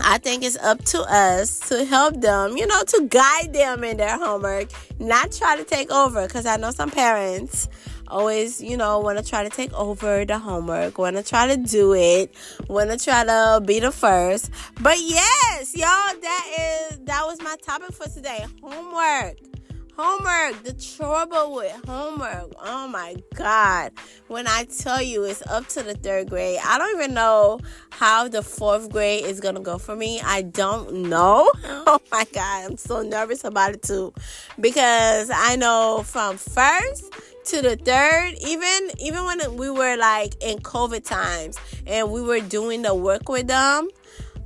I 0.00 0.18
think 0.18 0.44
it's 0.44 0.56
up 0.56 0.82
to 0.86 1.00
us 1.02 1.58
to 1.68 1.84
help 1.84 2.20
them, 2.20 2.56
you 2.56 2.66
know, 2.66 2.82
to 2.82 3.06
guide 3.08 3.52
them 3.52 3.84
in 3.84 3.96
their 3.96 4.16
homework, 4.18 4.70
not 4.98 5.32
try 5.32 5.56
to 5.56 5.64
take 5.64 5.90
over. 5.90 6.26
Because 6.26 6.46
I 6.46 6.56
know 6.56 6.70
some 6.70 6.90
parents 6.90 7.68
always, 8.08 8.60
you 8.62 8.76
know, 8.76 8.98
want 9.00 9.18
to 9.18 9.24
try 9.24 9.44
to 9.44 9.50
take 9.50 9.72
over 9.72 10.24
the 10.24 10.38
homework, 10.38 10.98
want 10.98 11.16
to 11.16 11.22
try 11.22 11.46
to 11.48 11.56
do 11.56 11.94
it, 11.94 12.34
want 12.68 12.90
to 12.90 12.96
try 12.96 13.24
to 13.24 13.62
be 13.64 13.80
the 13.80 13.92
first. 13.92 14.50
But 14.80 14.98
yes, 15.00 15.76
y'all, 15.76 15.86
that 15.86 16.88
is 16.90 16.98
that 17.00 17.24
was 17.26 17.40
my 17.42 17.56
topic 17.62 17.92
for 17.92 18.08
today. 18.08 18.44
Homework. 18.62 19.36
Homework, 20.00 20.62
the 20.62 20.74
trouble 20.74 21.54
with 21.56 21.72
homework. 21.84 22.52
Oh 22.60 22.86
my 22.86 23.16
God. 23.34 23.90
When 24.28 24.46
I 24.46 24.62
tell 24.64 25.02
you 25.02 25.24
it's 25.24 25.42
up 25.42 25.66
to 25.70 25.82
the 25.82 25.94
third 25.94 26.30
grade, 26.30 26.60
I 26.64 26.78
don't 26.78 27.00
even 27.00 27.14
know 27.14 27.58
how 27.90 28.28
the 28.28 28.44
fourth 28.44 28.92
grade 28.92 29.24
is 29.24 29.40
going 29.40 29.56
to 29.56 29.60
go 29.60 29.76
for 29.76 29.96
me. 29.96 30.20
I 30.20 30.42
don't 30.42 31.08
know. 31.08 31.50
Oh 31.90 32.00
my 32.12 32.24
God. 32.32 32.70
I'm 32.70 32.76
so 32.76 33.02
nervous 33.02 33.42
about 33.42 33.72
it 33.72 33.82
too. 33.82 34.12
Because 34.60 35.30
I 35.34 35.56
know 35.56 36.04
from 36.04 36.36
first 36.36 37.12
to 37.46 37.62
the 37.62 37.76
third 37.76 38.34
even 38.46 38.90
even 39.00 39.24
when 39.24 39.56
we 39.56 39.70
were 39.70 39.96
like 39.96 40.34
in 40.42 40.58
covid 40.58 41.02
times 41.02 41.56
and 41.86 42.12
we 42.12 42.20
were 42.20 42.40
doing 42.40 42.82
the 42.82 42.94
work 42.94 43.26
with 43.30 43.46
them 43.46 43.88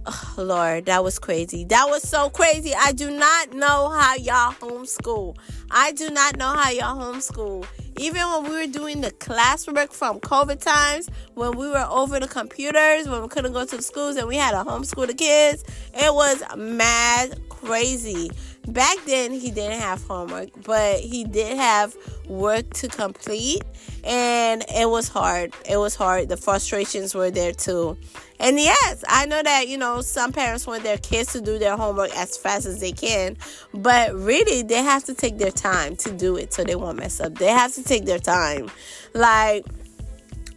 oh, 0.06 0.34
lord 0.36 0.86
that 0.86 1.02
was 1.04 1.18
crazy. 1.18 1.64
That 1.64 1.86
was 1.88 2.02
so 2.02 2.30
crazy. 2.30 2.72
I 2.74 2.92
do 2.92 3.10
not 3.10 3.52
know 3.52 3.90
how 3.90 4.14
y'all 4.16 4.52
homeschool. 4.52 5.36
I 5.70 5.92
do 5.92 6.10
not 6.10 6.36
know 6.36 6.48
how 6.48 6.70
y'all 6.70 7.14
homeschool. 7.14 7.66
Even 7.98 8.22
when 8.22 8.44
we 8.44 8.50
were 8.50 8.72
doing 8.72 9.00
the 9.02 9.10
classwork 9.10 9.92
from 9.92 10.18
covid 10.20 10.60
times 10.60 11.08
when 11.34 11.56
we 11.56 11.68
were 11.68 11.86
over 11.90 12.18
the 12.18 12.28
computers 12.28 13.08
when 13.08 13.22
we 13.22 13.28
couldn't 13.28 13.52
go 13.52 13.64
to 13.64 13.76
the 13.76 13.82
schools 13.82 14.16
and 14.16 14.26
we 14.26 14.36
had 14.36 14.52
to 14.52 14.68
homeschool 14.68 15.06
the 15.06 15.14
kids 15.14 15.62
it 15.92 16.12
was 16.12 16.42
mad 16.56 17.38
crazy 17.50 18.30
back 18.68 18.96
then 19.06 19.32
he 19.32 19.50
didn't 19.50 19.80
have 19.80 20.02
homework, 20.04 20.50
but 20.64 21.00
he 21.00 21.24
did 21.24 21.56
have 21.56 21.96
work 22.28 22.68
to 22.74 22.88
complete 22.88 23.62
and 24.04 24.64
it 24.74 24.88
was 24.88 25.08
hard. 25.08 25.52
It 25.68 25.76
was 25.76 25.94
hard. 25.94 26.28
The 26.28 26.36
frustrations 26.36 27.14
were 27.14 27.30
there 27.30 27.52
too. 27.52 27.96
And 28.38 28.58
yes, 28.58 29.04
I 29.08 29.26
know 29.26 29.42
that, 29.42 29.68
you 29.68 29.78
know, 29.78 30.00
some 30.00 30.32
parents 30.32 30.66
want 30.66 30.82
their 30.82 30.98
kids 30.98 31.32
to 31.32 31.40
do 31.40 31.58
their 31.58 31.76
homework 31.76 32.10
as 32.16 32.36
fast 32.36 32.66
as 32.66 32.80
they 32.80 32.92
can, 32.92 33.36
but 33.72 34.14
really 34.14 34.62
they 34.62 34.82
have 34.82 35.04
to 35.04 35.14
take 35.14 35.38
their 35.38 35.52
time 35.52 35.96
to 35.96 36.12
do 36.12 36.36
it 36.36 36.52
so 36.52 36.64
they 36.64 36.74
won't 36.74 36.98
mess 36.98 37.20
up. 37.20 37.36
They 37.36 37.46
have 37.46 37.72
to 37.74 37.84
take 37.84 38.04
their 38.04 38.18
time. 38.18 38.70
Like 39.14 39.64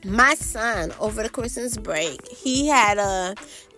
my 0.04 0.34
son 0.36 0.94
over 1.00 1.24
the 1.24 1.30
Christmas 1.30 1.78
break, 1.78 2.28
he 2.28 2.68
had 2.68 2.98
a 2.98 3.36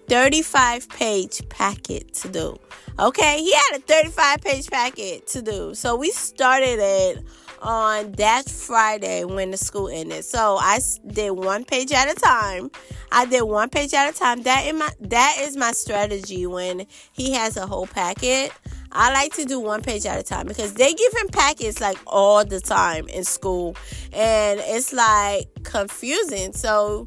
35 0.08 0.90
page 0.90 1.48
packet 1.50 2.14
to 2.14 2.30
do. 2.30 2.58
Okay, 3.00 3.42
he 3.42 3.52
had 3.54 3.78
a 3.78 3.80
35 3.80 4.42
page 4.42 4.70
packet 4.72 5.28
to 5.28 5.42
do. 5.42 5.76
So 5.76 5.96
we 5.96 6.12
started 6.12 6.80
it 6.80 7.24
on 7.62 8.12
that 8.14 8.50
Friday 8.50 9.24
when 9.26 9.52
the 9.52 9.58
school 9.58 9.90
ended. 9.90 10.24
So 10.24 10.58
I 10.60 10.80
did 11.06 11.32
one 11.32 11.66
page 11.66 11.92
at 11.92 12.10
a 12.10 12.16
time. 12.16 12.72
I 13.12 13.26
did 13.26 13.44
one 13.44 13.70
page 13.70 13.94
at 13.94 14.10
a 14.10 14.18
time. 14.18 14.44
That 14.44 14.66
is 14.66 14.74
my 14.74 14.90
that 15.02 15.38
is 15.40 15.58
my 15.58 15.72
strategy 15.72 16.48
when 16.48 16.88
he 17.12 17.34
has 17.34 17.58
a 17.58 17.68
whole 17.68 17.88
packet. 17.88 18.52
I 18.92 19.12
like 19.14 19.34
to 19.34 19.46
do 19.46 19.60
one 19.60 19.82
page 19.82 20.06
at 20.06 20.18
a 20.18 20.24
time 20.24 20.48
because 20.48 20.74
they 20.74 20.94
give 20.94 21.14
him 21.14 21.28
packets 21.28 21.82
like 21.82 21.98
all 22.08 22.46
the 22.46 22.60
time 22.60 23.08
in 23.10 23.26
school 23.26 23.76
and 24.14 24.60
it's 24.64 24.94
like 24.94 25.50
confusing. 25.64 26.54
So 26.54 27.06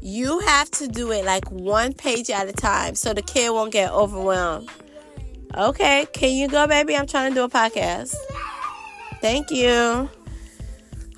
you 0.00 0.38
have 0.40 0.70
to 0.72 0.88
do 0.88 1.12
it 1.12 1.24
like 1.24 1.50
one 1.50 1.92
page 1.92 2.30
at 2.30 2.48
a 2.48 2.52
time 2.52 2.94
so 2.94 3.12
the 3.12 3.22
kid 3.22 3.50
won't 3.50 3.72
get 3.72 3.92
overwhelmed. 3.92 4.68
Okay, 5.56 6.06
can 6.12 6.32
you 6.32 6.48
go, 6.48 6.66
baby? 6.66 6.96
I'm 6.96 7.06
trying 7.06 7.30
to 7.30 7.34
do 7.34 7.44
a 7.44 7.48
podcast. 7.48 8.14
Thank 9.20 9.50
you. 9.50 10.08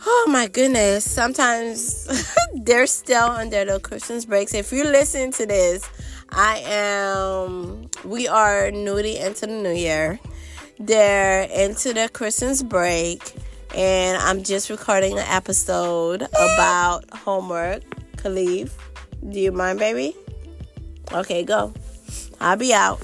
Oh 0.06 0.26
my 0.30 0.46
goodness. 0.46 1.08
Sometimes 1.08 2.08
they're 2.54 2.86
still 2.86 3.28
under 3.28 3.64
the 3.64 3.80
Christmas 3.80 4.24
breaks. 4.24 4.54
If 4.54 4.72
you 4.72 4.84
listen 4.84 5.30
to 5.32 5.46
this, 5.46 5.88
I 6.30 6.62
am, 6.64 7.90
we 8.04 8.28
are 8.28 8.70
newly 8.70 9.18
into 9.18 9.46
the 9.46 9.52
new 9.52 9.72
year. 9.72 10.18
They're 10.78 11.42
into 11.42 11.92
the 11.92 12.08
Christmas 12.10 12.62
break, 12.62 13.34
and 13.74 14.16
I'm 14.16 14.42
just 14.42 14.70
recording 14.70 15.18
an 15.18 15.26
episode 15.28 16.22
about 16.22 17.04
homework. 17.12 17.82
Khalif, 18.22 18.70
do 19.28 19.40
you 19.40 19.50
mind, 19.50 19.78
baby? 19.78 20.14
Okay, 21.12 21.42
go. 21.42 21.72
I'll 22.40 22.56
be 22.56 22.74
out. 22.74 23.00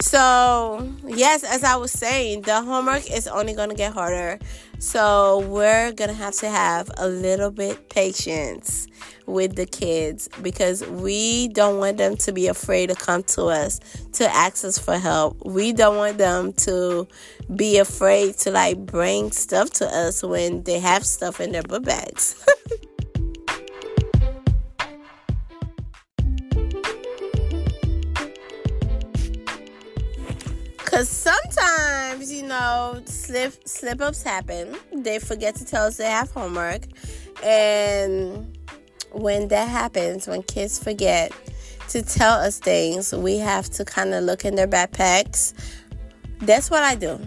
So, 0.00 0.86
yes, 1.06 1.42
as 1.44 1.64
I 1.64 1.76
was 1.76 1.90
saying, 1.90 2.42
the 2.42 2.62
homework 2.62 3.10
is 3.10 3.26
only 3.26 3.54
going 3.54 3.70
to 3.70 3.74
get 3.74 3.92
harder. 3.92 4.38
So, 4.78 5.40
we're 5.48 5.92
going 5.92 6.10
to 6.10 6.16
have 6.16 6.34
to 6.36 6.48
have 6.48 6.90
a 6.98 7.08
little 7.08 7.50
bit 7.50 7.88
patience 7.88 8.86
with 9.26 9.56
the 9.56 9.66
kids 9.66 10.28
because 10.42 10.86
we 10.86 11.48
don't 11.48 11.78
want 11.78 11.98
them 11.98 12.16
to 12.16 12.32
be 12.32 12.48
afraid 12.48 12.88
to 12.88 12.94
come 12.94 13.22
to 13.22 13.44
us 13.44 13.80
to 14.12 14.28
ask 14.28 14.64
us 14.64 14.78
for 14.78 14.98
help. 14.98 15.44
We 15.44 15.72
don't 15.72 15.96
want 15.96 16.18
them 16.18 16.52
to 16.54 17.06
be 17.54 17.78
afraid 17.78 18.36
to 18.38 18.50
like 18.50 18.78
bring 18.78 19.32
stuff 19.32 19.70
to 19.70 19.86
us 19.86 20.22
when 20.22 20.62
they 20.62 20.78
have 20.78 21.04
stuff 21.04 21.40
in 21.40 21.52
their 21.52 21.62
book 21.62 21.84
bags. 21.84 22.44
know, 32.48 33.00
slip 33.04 33.68
slip 33.68 34.00
ups 34.00 34.22
happen. 34.22 34.76
They 34.92 35.18
forget 35.18 35.54
to 35.56 35.64
tell 35.64 35.86
us 35.86 35.96
they 35.96 36.04
have 36.04 36.30
homework. 36.30 36.82
And 37.42 38.58
when 39.12 39.48
that 39.48 39.68
happens, 39.68 40.26
when 40.26 40.42
kids 40.42 40.82
forget 40.82 41.32
to 41.90 42.02
tell 42.02 42.34
us 42.34 42.58
things, 42.58 43.14
we 43.14 43.38
have 43.38 43.70
to 43.70 43.84
kind 43.84 44.12
of 44.14 44.24
look 44.24 44.44
in 44.44 44.54
their 44.54 44.68
backpacks. 44.68 45.54
That's 46.40 46.70
what 46.70 46.82
I 46.82 46.94
do. 46.94 47.20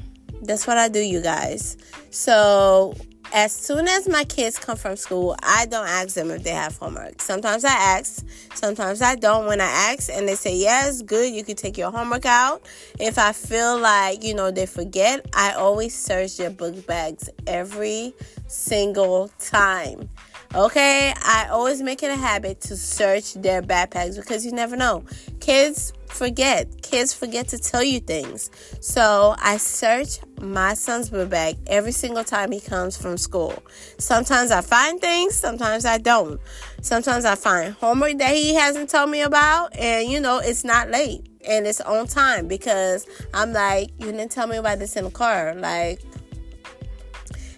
That's 0.43 0.67
what 0.67 0.77
I 0.77 0.87
do, 0.87 0.99
you 0.99 1.21
guys. 1.21 1.77
So 2.09 2.95
as 3.33 3.51
soon 3.51 3.87
as 3.87 4.07
my 4.09 4.23
kids 4.25 4.57
come 4.57 4.77
from 4.77 4.97
school, 4.97 5.35
I 5.41 5.65
don't 5.65 5.87
ask 5.87 6.15
them 6.15 6.31
if 6.31 6.43
they 6.43 6.51
have 6.51 6.77
homework. 6.77 7.21
Sometimes 7.21 7.63
I 7.63 7.73
ask, 7.73 8.25
sometimes 8.55 9.01
I 9.01 9.15
don't. 9.15 9.45
When 9.45 9.61
I 9.61 9.65
ask 9.93 10.09
and 10.11 10.27
they 10.27 10.35
say 10.35 10.55
yes, 10.55 11.01
good, 11.01 11.33
you 11.33 11.43
can 11.43 11.55
take 11.55 11.77
your 11.77 11.91
homework 11.91 12.25
out. 12.25 12.61
If 12.99 13.17
I 13.17 13.31
feel 13.31 13.79
like, 13.79 14.23
you 14.23 14.33
know, 14.33 14.51
they 14.51 14.65
forget, 14.65 15.25
I 15.33 15.53
always 15.53 15.97
search 15.97 16.37
their 16.37 16.49
book 16.49 16.85
bags 16.85 17.29
every 17.47 18.13
single 18.47 19.29
time. 19.39 20.09
Okay, 20.53 21.13
I 21.23 21.47
always 21.49 21.81
make 21.81 22.03
it 22.03 22.11
a 22.11 22.17
habit 22.17 22.59
to 22.61 22.75
search 22.75 23.35
their 23.35 23.61
backpacks 23.61 24.17
because 24.17 24.45
you 24.45 24.51
never 24.51 24.75
know. 24.75 25.05
Kids 25.39 25.93
forget. 26.11 26.81
Kids 26.81 27.13
forget 27.13 27.47
to 27.49 27.57
tell 27.57 27.83
you 27.83 27.99
things. 27.99 28.51
So 28.79 29.35
I 29.39 29.57
search 29.57 30.19
my 30.39 30.73
son's 30.73 31.09
book 31.09 31.29
bag 31.29 31.57
every 31.67 31.91
single 31.91 32.23
time 32.23 32.51
he 32.51 32.59
comes 32.59 32.97
from 32.97 33.17
school. 33.17 33.63
Sometimes 33.97 34.51
I 34.51 34.61
find 34.61 34.99
things, 34.99 35.35
sometimes 35.35 35.85
I 35.85 35.97
don't. 35.97 36.39
Sometimes 36.81 37.25
I 37.25 37.35
find 37.35 37.73
homework 37.73 38.17
that 38.17 38.35
he 38.35 38.53
hasn't 38.53 38.89
told 38.89 39.09
me 39.09 39.21
about, 39.21 39.75
and 39.77 40.09
you 40.09 40.19
know, 40.19 40.39
it's 40.39 40.63
not 40.63 40.89
late 40.89 41.27
and 41.47 41.65
it's 41.65 41.81
on 41.81 42.07
time 42.07 42.47
because 42.47 43.05
I'm 43.33 43.53
like, 43.53 43.91
you 43.99 44.05
didn't 44.07 44.31
tell 44.31 44.47
me 44.47 44.57
about 44.57 44.79
this 44.79 44.95
in 44.95 45.05
the 45.05 45.11
car. 45.11 45.55
Like, 45.55 46.01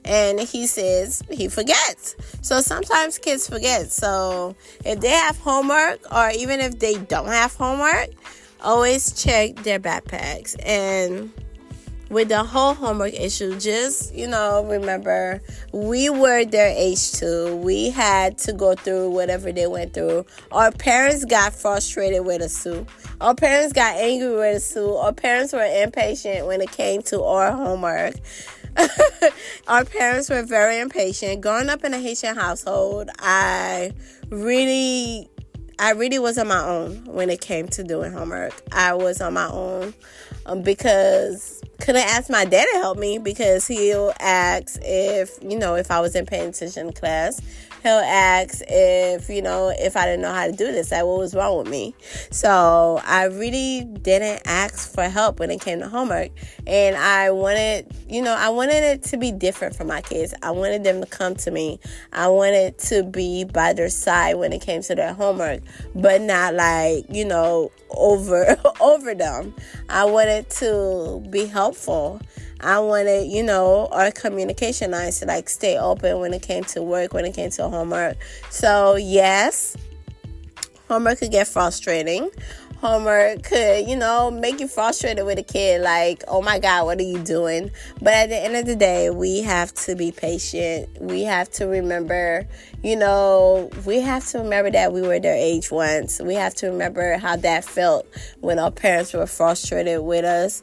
and 0.06 0.40
he 0.40 0.68
says 0.68 1.24
he 1.32 1.48
forgets. 1.48 2.16
So 2.42 2.62
sometimes 2.62 3.18
kids 3.18 3.48
forget. 3.48 3.92
So 3.92 4.56
if 4.86 5.00
they 5.00 5.10
have 5.10 5.38
homework 5.38 6.00
or 6.14 6.30
even 6.32 6.60
if 6.60 6.80
they 6.80 6.96
don't 6.96 7.28
have 7.28 7.54
homework, 7.54 8.10
always 8.64 9.12
check 9.12 9.56
their 9.58 9.80
backpacks. 9.80 10.56
And 10.66 11.32
with 12.10 12.30
the 12.30 12.44
whole 12.44 12.74
homework 12.74 13.14
issue, 13.14 13.60
just 13.60 14.14
you 14.14 14.28
know, 14.28 14.66
remember 14.66 15.42
we 15.74 16.10
were 16.10 16.46
their 16.46 16.70
age 16.70 17.14
too. 17.14 17.56
We 17.58 17.90
had 17.90 18.38
to 18.40 18.54
go 18.54 18.76
through 18.76 19.10
whatever 19.12 19.52
they 19.52 19.68
went 19.68 19.94
through. 19.94 20.26
Our 20.52 20.72
parents 20.72 21.26
got 21.26 21.54
frustrated 21.54 22.26
with 22.26 22.42
us 22.42 22.64
too. 22.64 22.86
Our 23.20 23.36
parents 23.36 23.74
got 23.74 23.96
angry 23.96 24.36
with 24.36 24.58
us 24.58 24.74
too. 24.74 24.94
Our 24.94 25.14
parents 25.14 25.54
were 25.54 25.66
impatient 25.66 26.46
when 26.46 26.62
it 26.62 26.72
came 26.72 27.02
to 27.04 27.24
our 27.24 27.52
homework. 27.52 28.16
Our 29.68 29.86
parents 29.86 30.30
were 30.30 30.42
very 30.44 30.80
impatient. 30.80 31.42
Growing 31.42 31.70
up 31.70 31.84
in 31.84 31.94
a 31.94 32.00
Haitian 32.00 32.36
household, 32.36 33.10
I 33.20 33.94
really 34.30 35.30
I 35.80 35.92
really 35.92 36.20
was 36.20 36.38
on 36.38 36.48
my 36.48 36.64
own 36.64 37.04
when 37.06 37.30
it 37.30 37.42
came 37.42 37.68
to 37.70 37.84
doing 37.84 38.12
homework. 38.12 38.54
I 38.72 38.94
was 38.94 39.22
on 39.22 39.34
my 39.34 39.50
own 39.50 39.94
um, 40.46 40.62
because 40.62 41.62
couldn't 41.80 42.08
ask 42.08 42.30
my 42.30 42.46
dad 42.46 42.66
to 42.74 42.80
help 42.80 42.98
me 42.98 43.18
because 43.18 43.68
he'll 43.68 44.14
ask 44.20 44.80
if 44.82 45.38
you 45.42 45.58
know 45.58 45.76
if 45.76 45.92
I 45.92 46.00
wasn't 46.00 46.30
paying 46.30 46.50
attention 46.50 46.88
in 46.88 46.94
class 46.94 47.42
he'll 47.84 47.92
ask 48.00 48.62
if 48.68 49.30
you 49.30 49.42
know 49.42 49.74
if 49.78 49.96
I 49.96 50.06
didn't 50.06 50.22
know 50.22 50.34
how 50.34 50.48
to 50.48 50.54
do 50.54 50.72
this, 50.72 50.92
like 50.92 51.04
what 51.04 51.20
was 51.20 51.36
wrong 51.36 51.58
with 51.58 51.70
me. 51.70 51.94
So 52.32 53.02
I 53.06 53.26
really 53.26 53.84
didn't 53.84 54.42
ask 54.46 54.92
for 54.92 55.04
help 55.04 55.40
when 55.40 55.52
it 55.52 55.62
came 55.62 55.80
to 55.80 55.90
homework, 55.90 56.32
and 56.66 56.96
I 56.96 57.32
wanted, 57.32 57.94
you 58.10 58.22
know, 58.22 58.34
I 58.34 58.50
wanted 58.50 58.84
it 58.84 59.04
to 59.04 59.18
be 59.18 59.32
different 59.32 59.76
for 59.76 59.84
my 59.84 60.02
kids. 60.02 60.34
I 60.42 60.52
wanted 60.52 60.84
them 60.84 61.02
to 61.02 61.08
come 61.08 61.36
to 61.36 61.52
me. 61.52 61.80
I 62.14 62.30
wanted 62.30 62.78
to 62.80 63.04
be 63.04 63.44
by 63.44 63.74
their 63.74 63.90
side 63.90 64.36
when 64.36 64.54
it 64.54 64.62
came 64.62 64.82
to 64.84 64.96
their 64.96 65.14
homework, 65.14 65.62
but 65.94 66.22
not 66.22 66.54
like 66.54 67.06
you 67.10 67.26
know 67.26 67.72
over 67.92 68.58
over 68.80 69.14
them. 69.14 69.54
I 69.90 70.06
wanted 70.06 70.50
to 70.52 71.24
be 71.30 71.46
helpful. 71.46 72.22
I 72.64 72.80
wanted, 72.80 73.28
you 73.28 73.44
know, 73.44 73.88
our 73.92 74.10
communication 74.12 74.92
lines 74.92 75.20
to 75.20 75.26
like 75.26 75.50
stay 75.50 75.78
open 75.78 76.20
when 76.20 76.34
it 76.34 76.42
came 76.42 76.64
to 76.66 76.82
work, 76.82 77.14
when 77.14 77.26
it 77.26 77.36
came 77.36 77.50
to 77.52 77.68
homework. 77.68 78.18
So, 78.50 78.96
yes, 78.96 79.76
homework 80.88 81.20
could 81.20 81.32
get 81.32 81.48
frustrating. 81.48 82.30
Homework 82.78 83.44
could, 83.44 83.88
you 83.88 83.96
know, 83.96 84.30
make 84.30 84.60
you 84.60 84.68
frustrated 84.68 85.26
with 85.26 85.40
a 85.40 85.44
kid, 85.44 85.82
like, 85.82 86.24
oh 86.28 86.42
my 86.42 86.60
God, 86.60 86.86
what 86.86 87.00
are 87.00 87.04
you 87.04 87.20
doing? 87.20 87.72
But 88.02 88.14
at 88.14 88.30
the 88.30 88.38
end 88.38 88.56
of 88.58 88.66
the 88.66 88.76
day, 88.76 89.10
we 89.10 89.42
have 89.42 89.74
to 89.86 89.96
be 89.96 90.12
patient. 90.12 90.90
We 91.00 91.24
have 91.24 91.50
to 91.52 91.66
remember, 91.66 92.46
you 92.82 92.98
know, 92.98 93.70
we 93.86 94.02
have 94.02 94.26
to 94.28 94.40
remember 94.40 94.70
that 94.72 94.92
we 94.92 95.02
were 95.02 95.20
their 95.20 95.36
age 95.36 95.72
once. 95.72 96.20
We 96.20 96.36
have 96.36 96.56
to 96.56 96.68
remember 96.68 97.18
how 97.18 97.38
that 97.38 97.64
felt 97.64 98.06
when 98.42 98.60
our 98.60 98.72
parents 98.72 99.14
were 99.14 99.28
frustrated 99.28 100.02
with 100.02 100.26
us 100.26 100.62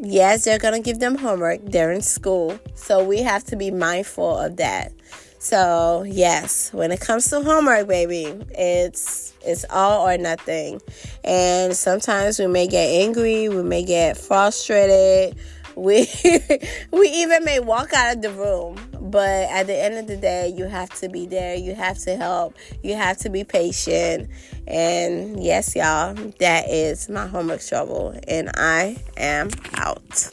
yes, 0.00 0.44
they're 0.44 0.58
going 0.58 0.74
to 0.74 0.80
give 0.80 0.98
them 0.98 1.16
homework. 1.16 1.60
They're 1.64 1.92
in 1.92 2.02
school. 2.02 2.58
So 2.74 3.04
we 3.04 3.22
have 3.22 3.44
to 3.44 3.56
be 3.56 3.70
mindful 3.70 4.38
of 4.38 4.56
that. 4.56 4.92
So, 5.40 6.02
yes, 6.06 6.72
when 6.72 6.90
it 6.90 7.00
comes 7.00 7.30
to 7.30 7.40
homework, 7.40 7.86
baby, 7.86 8.34
it's 8.50 9.34
it's 9.44 9.64
all 9.70 10.08
or 10.08 10.18
nothing. 10.18 10.80
And 11.22 11.76
sometimes 11.76 12.38
we 12.40 12.48
may 12.48 12.66
get 12.66 12.88
angry, 12.88 13.48
we 13.48 13.62
may 13.62 13.84
get 13.84 14.16
frustrated. 14.16 15.36
We 15.78 16.08
we 16.90 17.08
even 17.08 17.44
may 17.44 17.60
walk 17.60 17.92
out 17.92 18.16
of 18.16 18.22
the 18.22 18.32
room 18.32 18.78
but 19.10 19.48
at 19.50 19.66
the 19.66 19.74
end 19.74 19.94
of 19.94 20.06
the 20.06 20.16
day, 20.16 20.48
you 20.48 20.66
have 20.66 20.90
to 21.00 21.08
be 21.08 21.26
there. 21.26 21.54
You 21.54 21.74
have 21.74 21.98
to 22.00 22.16
help. 22.16 22.56
You 22.82 22.94
have 22.94 23.16
to 23.18 23.30
be 23.30 23.44
patient. 23.44 24.28
And 24.66 25.42
yes, 25.42 25.74
y'all, 25.74 26.14
that 26.40 26.68
is 26.68 27.08
my 27.08 27.26
homework 27.26 27.62
trouble. 27.62 28.18
And 28.26 28.50
I 28.54 28.98
am 29.16 29.50
out. 29.74 30.30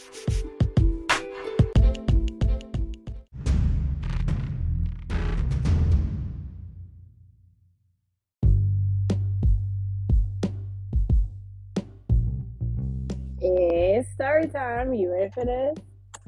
Story 14.25 14.47
time. 14.47 14.91
You 14.91 15.11
ready 15.11 15.29
for 15.35 15.45
this? 15.45 15.77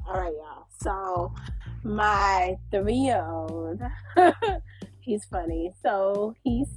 All 0.05 0.21
right, 0.21 0.31
y'all. 0.31 0.67
So 0.79 1.33
my 1.83 2.55
three 2.69 2.93
year 2.93 3.25
old, 3.27 3.81
he's 4.99 5.25
funny. 5.25 5.73
So 5.81 6.36
he's 6.43 6.67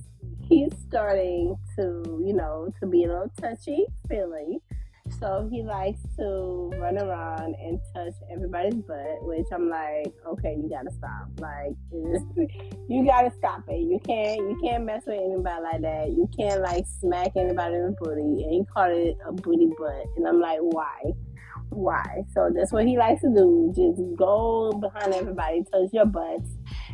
he's 0.49 0.73
starting 0.89 1.59
to, 1.77 2.23
you 2.25 2.33
know, 2.33 2.73
to 2.81 2.87
be 2.87 3.05
a 3.05 3.09
little 3.09 3.31
touchy 3.39 3.85
feely. 4.09 4.63
So 5.21 5.49
he 5.53 5.63
likes 5.63 6.01
to 6.19 6.71
run 6.77 6.97
around 6.97 7.55
and 7.61 7.79
touch 7.95 8.15
everybody's 8.33 8.75
butt, 8.77 9.23
which 9.23 9.47
I'm 9.53 9.69
like, 9.69 10.13
okay, 10.27 10.57
you 10.57 10.69
gotta 10.71 10.91
stop. 10.97 11.29
Like, 11.39 11.77
you 12.89 13.05
gotta 13.05 13.31
stop 13.37 13.65
it. 13.69 13.81
You 13.81 14.01
can't, 14.05 14.39
you 14.39 14.59
can't 14.63 14.85
mess 14.85 15.03
with 15.07 15.21
anybody 15.21 15.63
like 15.63 15.83
that. 15.83 16.09
You 16.11 16.29
can't 16.37 16.63
like 16.63 16.87
smack 17.01 17.33
anybody 17.37 17.75
in 17.75 17.87
the 17.87 17.97
booty, 18.01 18.45
and 18.45 18.53
he 18.53 18.65
called 18.73 18.93
it 18.93 19.19
a 19.27 19.33
booty 19.33 19.69
butt. 19.79 20.07
And 20.17 20.27
I'm 20.27 20.41
like, 20.41 20.61
why? 20.61 21.13
why. 21.71 22.25
So 22.33 22.51
that's 22.55 22.73
what 22.73 22.87
he 22.87 22.99
likes 22.99 23.23
to 23.23 23.29
do. 23.29 23.73
Just 23.75 24.01
go 24.17 24.73
behind 24.73 25.15
everybody, 25.15 25.65
touch 25.65 25.91
your 25.93 26.07
butts, 26.07 26.51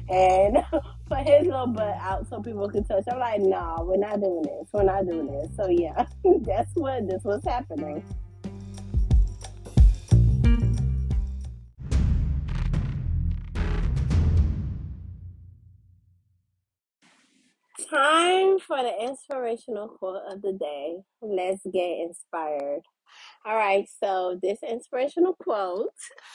and 0.08 0.58
put 1.08 1.18
his 1.18 1.46
little 1.46 1.68
butt 1.68 1.96
out 2.00 2.26
so 2.28 2.40
people 2.40 2.68
can 2.68 2.84
touch. 2.84 3.04
I'm 3.10 3.18
like, 3.18 3.40
no, 3.40 3.48
nah, 3.48 3.82
we're 3.82 3.96
not 3.96 4.20
doing 4.20 4.42
this. 4.42 4.68
We're 4.72 4.82
not 4.82 5.06
doing 5.06 5.26
this. 5.28 5.50
So 5.56 5.68
yeah, 5.68 6.06
that's 6.42 6.70
what 6.74 7.08
this 7.08 7.22
was 7.24 7.42
happening. 7.44 8.02
Time 17.88 18.58
for 18.58 18.82
the 18.82 18.92
inspirational 19.00 19.88
quote 19.88 20.22
of 20.28 20.42
the 20.42 20.52
day. 20.52 20.96
Let's 21.22 21.62
get 21.72 22.00
inspired. 22.00 22.82
All 23.44 23.54
right, 23.54 23.88
so 24.02 24.38
this 24.42 24.58
inspirational 24.68 25.34
quote 25.34 25.90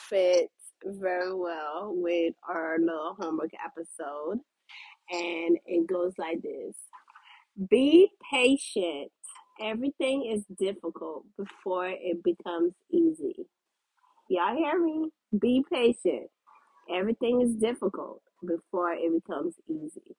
fits 0.09 0.53
very 0.85 1.33
well 1.33 1.93
with 1.95 2.33
our 2.47 2.79
little 2.79 3.15
homework 3.19 3.51
episode, 3.63 4.39
and 5.11 5.57
it 5.65 5.87
goes 5.87 6.13
like 6.17 6.41
this 6.41 6.75
Be 7.69 8.09
patient. 8.31 9.11
Everything 9.61 10.25
is 10.25 10.43
difficult 10.59 11.25
before 11.37 11.87
it 11.89 12.23
becomes 12.23 12.73
easy. 12.91 13.47
Y'all 14.29 14.55
hear 14.55 14.79
me? 14.83 15.09
Be 15.39 15.63
patient. 15.71 16.29
Everything 16.93 17.41
is 17.41 17.55
difficult 17.55 18.21
before 18.45 18.93
it 18.93 19.11
becomes 19.13 19.55
easy. 19.69 20.15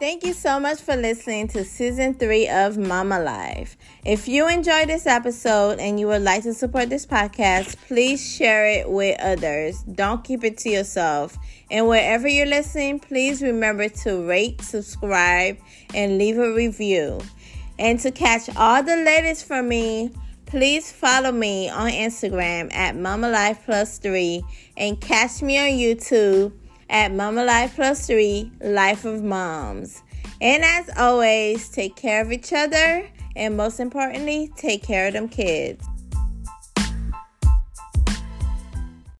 Thank 0.00 0.24
you 0.24 0.32
so 0.32 0.58
much 0.58 0.80
for 0.80 0.96
listening 0.96 1.48
to 1.48 1.62
season 1.62 2.14
three 2.14 2.48
of 2.48 2.78
Mama 2.78 3.20
Life. 3.20 3.76
If 4.02 4.28
you 4.28 4.48
enjoyed 4.48 4.88
this 4.88 5.06
episode 5.06 5.78
and 5.78 6.00
you 6.00 6.06
would 6.06 6.22
like 6.22 6.42
to 6.44 6.54
support 6.54 6.88
this 6.88 7.04
podcast, 7.04 7.76
please 7.86 8.26
share 8.26 8.64
it 8.64 8.88
with 8.88 9.20
others. 9.20 9.82
Don't 9.82 10.24
keep 10.24 10.42
it 10.42 10.56
to 10.60 10.70
yourself. 10.70 11.36
And 11.70 11.86
wherever 11.86 12.26
you're 12.26 12.46
listening, 12.46 12.98
please 12.98 13.42
remember 13.42 13.90
to 13.90 14.26
rate, 14.26 14.62
subscribe, 14.62 15.58
and 15.92 16.16
leave 16.16 16.38
a 16.38 16.54
review. 16.54 17.20
And 17.78 18.00
to 18.00 18.10
catch 18.10 18.48
all 18.56 18.82
the 18.82 18.96
latest 18.96 19.44
from 19.44 19.68
me, 19.68 20.12
please 20.46 20.90
follow 20.90 21.30
me 21.30 21.68
on 21.68 21.90
Instagram 21.90 22.74
at 22.74 22.96
Mama 22.96 23.28
Life 23.28 23.66
Plus 23.66 23.98
Three 23.98 24.42
and 24.78 24.98
catch 24.98 25.42
me 25.42 25.58
on 25.58 25.78
YouTube 25.78 26.52
at 26.90 27.12
Mama 27.12 27.44
Life 27.44 27.76
Plus 27.76 28.06
3 28.06 28.52
Life 28.60 29.04
of 29.04 29.22
Moms. 29.22 30.02
And 30.40 30.62
as 30.64 30.90
always, 30.98 31.68
take 31.68 31.96
care 31.96 32.20
of 32.20 32.32
each 32.32 32.52
other 32.52 33.08
and 33.36 33.56
most 33.56 33.80
importantly, 33.80 34.50
take 34.56 34.82
care 34.82 35.06
of 35.06 35.14
them 35.14 35.28
kids. 35.28 35.86